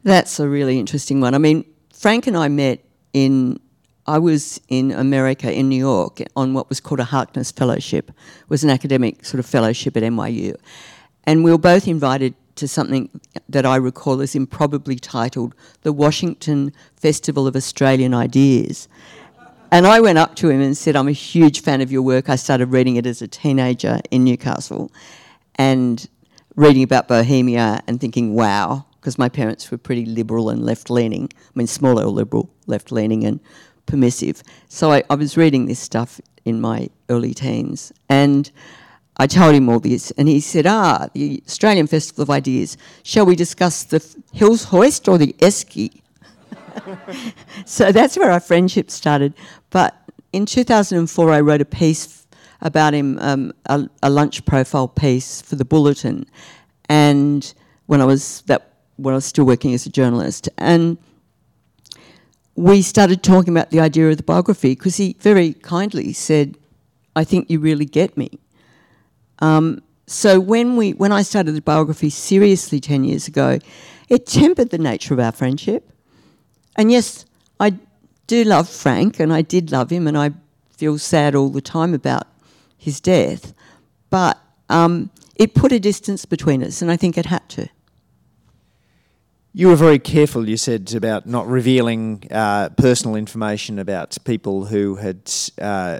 That's 0.02 0.40
a 0.40 0.48
really 0.48 0.80
interesting 0.80 1.20
one. 1.20 1.34
I 1.34 1.38
mean, 1.38 1.64
Frank 1.92 2.26
and 2.26 2.36
I 2.36 2.48
met 2.48 2.84
in 3.12 3.60
I 4.08 4.18
was 4.18 4.58
in 4.68 4.90
America, 4.90 5.52
in 5.52 5.68
New 5.68 5.76
York, 5.76 6.22
on 6.34 6.54
what 6.54 6.70
was 6.70 6.80
called 6.80 6.98
a 6.98 7.04
Harkness 7.04 7.52
Fellowship. 7.52 8.08
It 8.08 8.48
was 8.48 8.64
an 8.64 8.70
academic 8.70 9.22
sort 9.22 9.38
of 9.38 9.44
fellowship 9.44 9.98
at 9.98 10.02
NYU. 10.02 10.56
And 11.24 11.44
we 11.44 11.50
were 11.50 11.58
both 11.58 11.86
invited 11.86 12.34
to 12.54 12.66
something 12.66 13.10
that 13.50 13.66
I 13.66 13.76
recall 13.76 14.22
as 14.22 14.34
improbably 14.34 14.96
titled 14.96 15.54
the 15.82 15.92
Washington 15.92 16.72
Festival 16.96 17.46
of 17.46 17.54
Australian 17.54 18.14
Ideas. 18.14 18.88
And 19.70 19.86
I 19.86 20.00
went 20.00 20.16
up 20.16 20.36
to 20.36 20.48
him 20.48 20.62
and 20.62 20.74
said, 20.74 20.96
I'm 20.96 21.08
a 21.08 21.12
huge 21.12 21.60
fan 21.60 21.82
of 21.82 21.92
your 21.92 22.00
work. 22.00 22.30
I 22.30 22.36
started 22.36 22.72
reading 22.72 22.96
it 22.96 23.04
as 23.04 23.20
a 23.20 23.28
teenager 23.28 24.00
in 24.10 24.24
Newcastle. 24.24 24.90
And 25.56 26.08
reading 26.56 26.82
about 26.82 27.08
Bohemia 27.08 27.82
and 27.86 28.00
thinking, 28.00 28.32
wow, 28.32 28.86
because 29.00 29.18
my 29.18 29.28
parents 29.28 29.70
were 29.70 29.78
pretty 29.78 30.06
liberal 30.06 30.48
and 30.48 30.64
left 30.64 30.88
leaning. 30.88 31.28
I 31.34 31.50
mean, 31.54 31.66
small 31.66 32.00
L 32.00 32.10
liberal, 32.10 32.50
left 32.66 32.90
leaning 32.90 33.24
and 33.24 33.38
permissive. 33.88 34.42
So 34.68 34.92
I, 34.92 35.02
I 35.10 35.16
was 35.16 35.36
reading 35.36 35.66
this 35.66 35.80
stuff 35.80 36.20
in 36.44 36.60
my 36.60 36.88
early 37.08 37.34
teens. 37.34 37.92
And 38.08 38.50
I 39.16 39.26
told 39.26 39.54
him 39.54 39.68
all 39.68 39.80
this, 39.80 40.12
and 40.12 40.28
he 40.28 40.38
said, 40.38 40.66
Ah, 40.66 41.08
the 41.12 41.42
Australian 41.44 41.88
Festival 41.88 42.22
of 42.22 42.30
Ideas. 42.30 42.76
Shall 43.02 43.26
we 43.26 43.34
discuss 43.34 43.82
the 43.82 44.04
Hills 44.32 44.64
Hoist 44.64 45.08
or 45.08 45.18
the 45.18 45.34
Esky? 45.40 46.00
so 47.64 47.90
that's 47.90 48.16
where 48.16 48.30
our 48.30 48.38
friendship 48.38 48.90
started. 48.90 49.34
But 49.70 49.96
in 50.32 50.46
2004, 50.46 51.32
I 51.32 51.40
wrote 51.40 51.60
a 51.60 51.64
piece 51.64 52.26
about 52.60 52.94
him, 52.94 53.18
um, 53.20 53.52
a, 53.66 53.88
a, 54.02 54.10
lunch 54.10 54.44
profile 54.44 54.88
piece 54.88 55.42
for 55.42 55.56
the 55.56 55.64
Bulletin, 55.64 56.26
and 56.88 57.54
when 57.86 58.00
I 58.00 58.04
was 58.04 58.42
that 58.42 58.72
when 58.96 59.14
I 59.14 59.16
was 59.16 59.24
still 59.24 59.44
working 59.44 59.74
as 59.74 59.86
a 59.86 59.90
journalist, 59.90 60.48
and 60.58 60.98
we 62.58 62.82
started 62.82 63.22
talking 63.22 63.56
about 63.56 63.70
the 63.70 63.78
idea 63.78 64.10
of 64.10 64.16
the 64.16 64.24
biography 64.24 64.70
because 64.70 64.96
he 64.96 65.16
very 65.20 65.52
kindly 65.52 66.12
said, 66.12 66.56
"I 67.14 67.22
think 67.22 67.48
you 67.48 67.60
really 67.60 67.84
get 67.84 68.16
me." 68.16 68.40
Um, 69.38 69.80
so 70.08 70.40
when 70.40 70.76
we 70.76 70.90
when 70.90 71.12
I 71.12 71.22
started 71.22 71.52
the 71.52 71.62
biography 71.62 72.10
seriously 72.10 72.80
ten 72.80 73.04
years 73.04 73.28
ago, 73.28 73.60
it 74.08 74.26
tempered 74.26 74.70
the 74.70 74.78
nature 74.78 75.14
of 75.14 75.20
our 75.20 75.30
friendship. 75.30 75.92
And 76.74 76.90
yes, 76.90 77.24
I 77.60 77.74
do 78.26 78.42
love 78.42 78.68
Frank, 78.68 79.20
and 79.20 79.32
I 79.32 79.42
did 79.42 79.70
love 79.70 79.90
him, 79.90 80.08
and 80.08 80.18
I 80.18 80.32
feel 80.76 80.98
sad 80.98 81.36
all 81.36 81.50
the 81.50 81.60
time 81.60 81.94
about 81.94 82.26
his 82.76 83.00
death. 83.00 83.54
But 84.10 84.36
um, 84.68 85.10
it 85.36 85.54
put 85.54 85.70
a 85.70 85.78
distance 85.78 86.24
between 86.24 86.64
us, 86.64 86.82
and 86.82 86.90
I 86.90 86.96
think 86.96 87.16
it 87.16 87.26
had 87.26 87.48
to. 87.50 87.68
You 89.58 89.66
were 89.66 89.74
very 89.74 89.98
careful, 89.98 90.48
you 90.48 90.56
said, 90.56 90.94
about 90.94 91.26
not 91.26 91.48
revealing 91.48 92.22
uh, 92.30 92.68
personal 92.76 93.16
information 93.16 93.80
about 93.80 94.16
people 94.24 94.66
who 94.66 94.94
had 94.94 95.28
uh, 95.60 95.98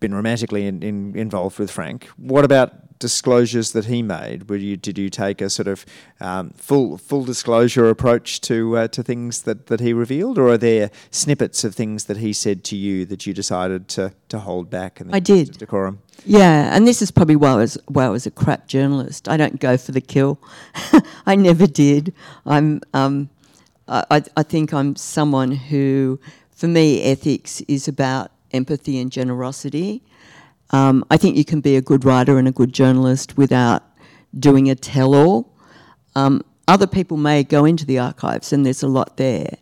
been 0.00 0.12
romantically 0.12 0.66
in, 0.66 0.82
in, 0.82 1.16
involved 1.16 1.60
with 1.60 1.70
Frank. 1.70 2.06
What 2.16 2.44
about 2.44 2.91
disclosures 3.02 3.72
that 3.72 3.86
he 3.86 4.00
made? 4.00 4.48
Were 4.48 4.56
you 4.56 4.76
did 4.76 4.96
you 4.96 5.10
take 5.10 5.40
a 5.42 5.50
sort 5.50 5.66
of 5.66 5.84
um, 6.20 6.50
full 6.50 6.96
full 6.96 7.24
disclosure 7.24 7.88
approach 7.88 8.40
to 8.42 8.76
uh, 8.78 8.88
to 8.88 9.02
things 9.02 9.42
that, 9.42 9.66
that 9.66 9.80
he 9.80 9.92
revealed, 9.92 10.38
or 10.38 10.48
are 10.50 10.56
there 10.56 10.90
snippets 11.10 11.64
of 11.64 11.74
things 11.74 12.04
that 12.04 12.18
he 12.18 12.32
said 12.32 12.62
to 12.64 12.76
you 12.76 13.04
that 13.06 13.26
you 13.26 13.34
decided 13.34 13.88
to, 13.88 14.14
to 14.28 14.38
hold 14.38 14.70
back? 14.70 15.00
And 15.00 15.14
I 15.14 15.18
did 15.18 15.58
decorum. 15.58 15.98
Yeah, 16.24 16.74
and 16.74 16.86
this 16.86 17.02
is 17.02 17.10
probably 17.10 17.34
why 17.34 17.50
I 17.50 17.56
was 17.56 17.76
why 17.88 18.04
I 18.04 18.08
was 18.08 18.24
a 18.24 18.30
crap 18.30 18.68
journalist. 18.68 19.28
I 19.28 19.36
don't 19.36 19.58
go 19.58 19.76
for 19.76 19.90
the 19.90 20.00
kill. 20.00 20.38
I 21.26 21.34
never 21.34 21.66
did. 21.66 22.14
I'm. 22.46 22.80
Um, 22.94 23.28
I, 23.88 24.22
I 24.36 24.42
think 24.44 24.72
I'm 24.72 24.94
someone 24.96 25.50
who, 25.50 26.20
for 26.52 26.68
me, 26.68 27.02
ethics 27.02 27.60
is 27.62 27.88
about 27.88 28.30
empathy 28.52 28.98
and 29.00 29.10
generosity. 29.10 30.02
Um, 30.72 31.04
I 31.10 31.16
think 31.16 31.36
you 31.36 31.44
can 31.44 31.60
be 31.60 31.76
a 31.76 31.82
good 31.82 32.04
writer 32.04 32.38
and 32.38 32.48
a 32.48 32.52
good 32.52 32.72
journalist 32.72 33.36
without 33.36 33.82
doing 34.38 34.70
a 34.70 34.74
tell 34.74 35.14
all. 35.14 35.54
Um, 36.14 36.42
other 36.68 36.86
people 36.86 37.16
may 37.16 37.42
go 37.42 37.64
into 37.64 37.84
the 37.84 37.98
archives 37.98 38.52
and 38.52 38.64
there's 38.64 38.82
a 38.82 38.88
lot 38.88 39.16
there. 39.16 39.56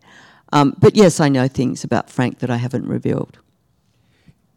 Um, 0.53 0.75
but 0.79 0.95
yes, 0.95 1.19
I 1.19 1.29
know 1.29 1.47
things 1.47 1.83
about 1.83 2.09
Frank 2.09 2.39
that 2.39 2.49
I 2.49 2.57
haven't 2.57 2.87
revealed. 2.87 3.39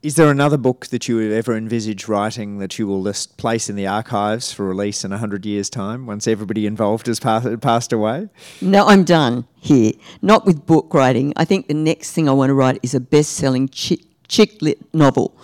Is 0.03 0.17
there 0.17 0.31
another 0.31 0.59
book 0.59 0.89
that 0.89 1.09
you 1.09 1.17
would 1.17 1.33
ever 1.33 1.57
envisage 1.57 2.09
writing 2.09 2.59
that 2.59 2.79
you 2.79 2.87
will 2.87 3.03
just 3.05 3.39
place 3.39 3.71
in 3.71 3.77
the 3.77 3.87
archives 3.87 4.53
for 4.53 4.67
release 4.67 5.03
in 5.03 5.13
100 5.13 5.47
years' 5.47 5.71
time 5.71 6.05
once 6.05 6.29
everybody 6.29 6.67
involved 6.67 7.07
has 7.07 7.19
passed 7.19 7.91
away? 7.91 8.29
No, 8.61 8.87
I'm 8.87 9.05
done 9.05 9.47
here. 9.57 9.93
Not 10.21 10.45
with 10.45 10.67
book 10.67 10.93
writing. 10.93 11.33
I 11.37 11.47
think 11.47 11.69
the 11.69 11.75
next 11.75 12.13
thing 12.13 12.29
I 12.29 12.33
want 12.33 12.51
to 12.51 12.55
write 12.55 12.81
is 12.83 12.95
a 12.95 13.01
best 13.01 13.33
selling 13.33 13.67
chick, 13.71 14.01
chick 14.29 14.61
lit 14.61 14.95
novel 14.95 15.35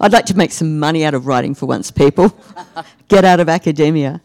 I'd 0.00 0.12
like 0.12 0.26
to 0.26 0.36
make 0.36 0.50
some 0.50 0.78
money 0.78 1.04
out 1.04 1.12
of 1.12 1.26
writing 1.26 1.54
for 1.54 1.66
once, 1.66 1.90
people. 1.90 2.34
Get 3.08 3.24
out 3.24 3.38
of 3.38 3.48
academia. 3.50 4.22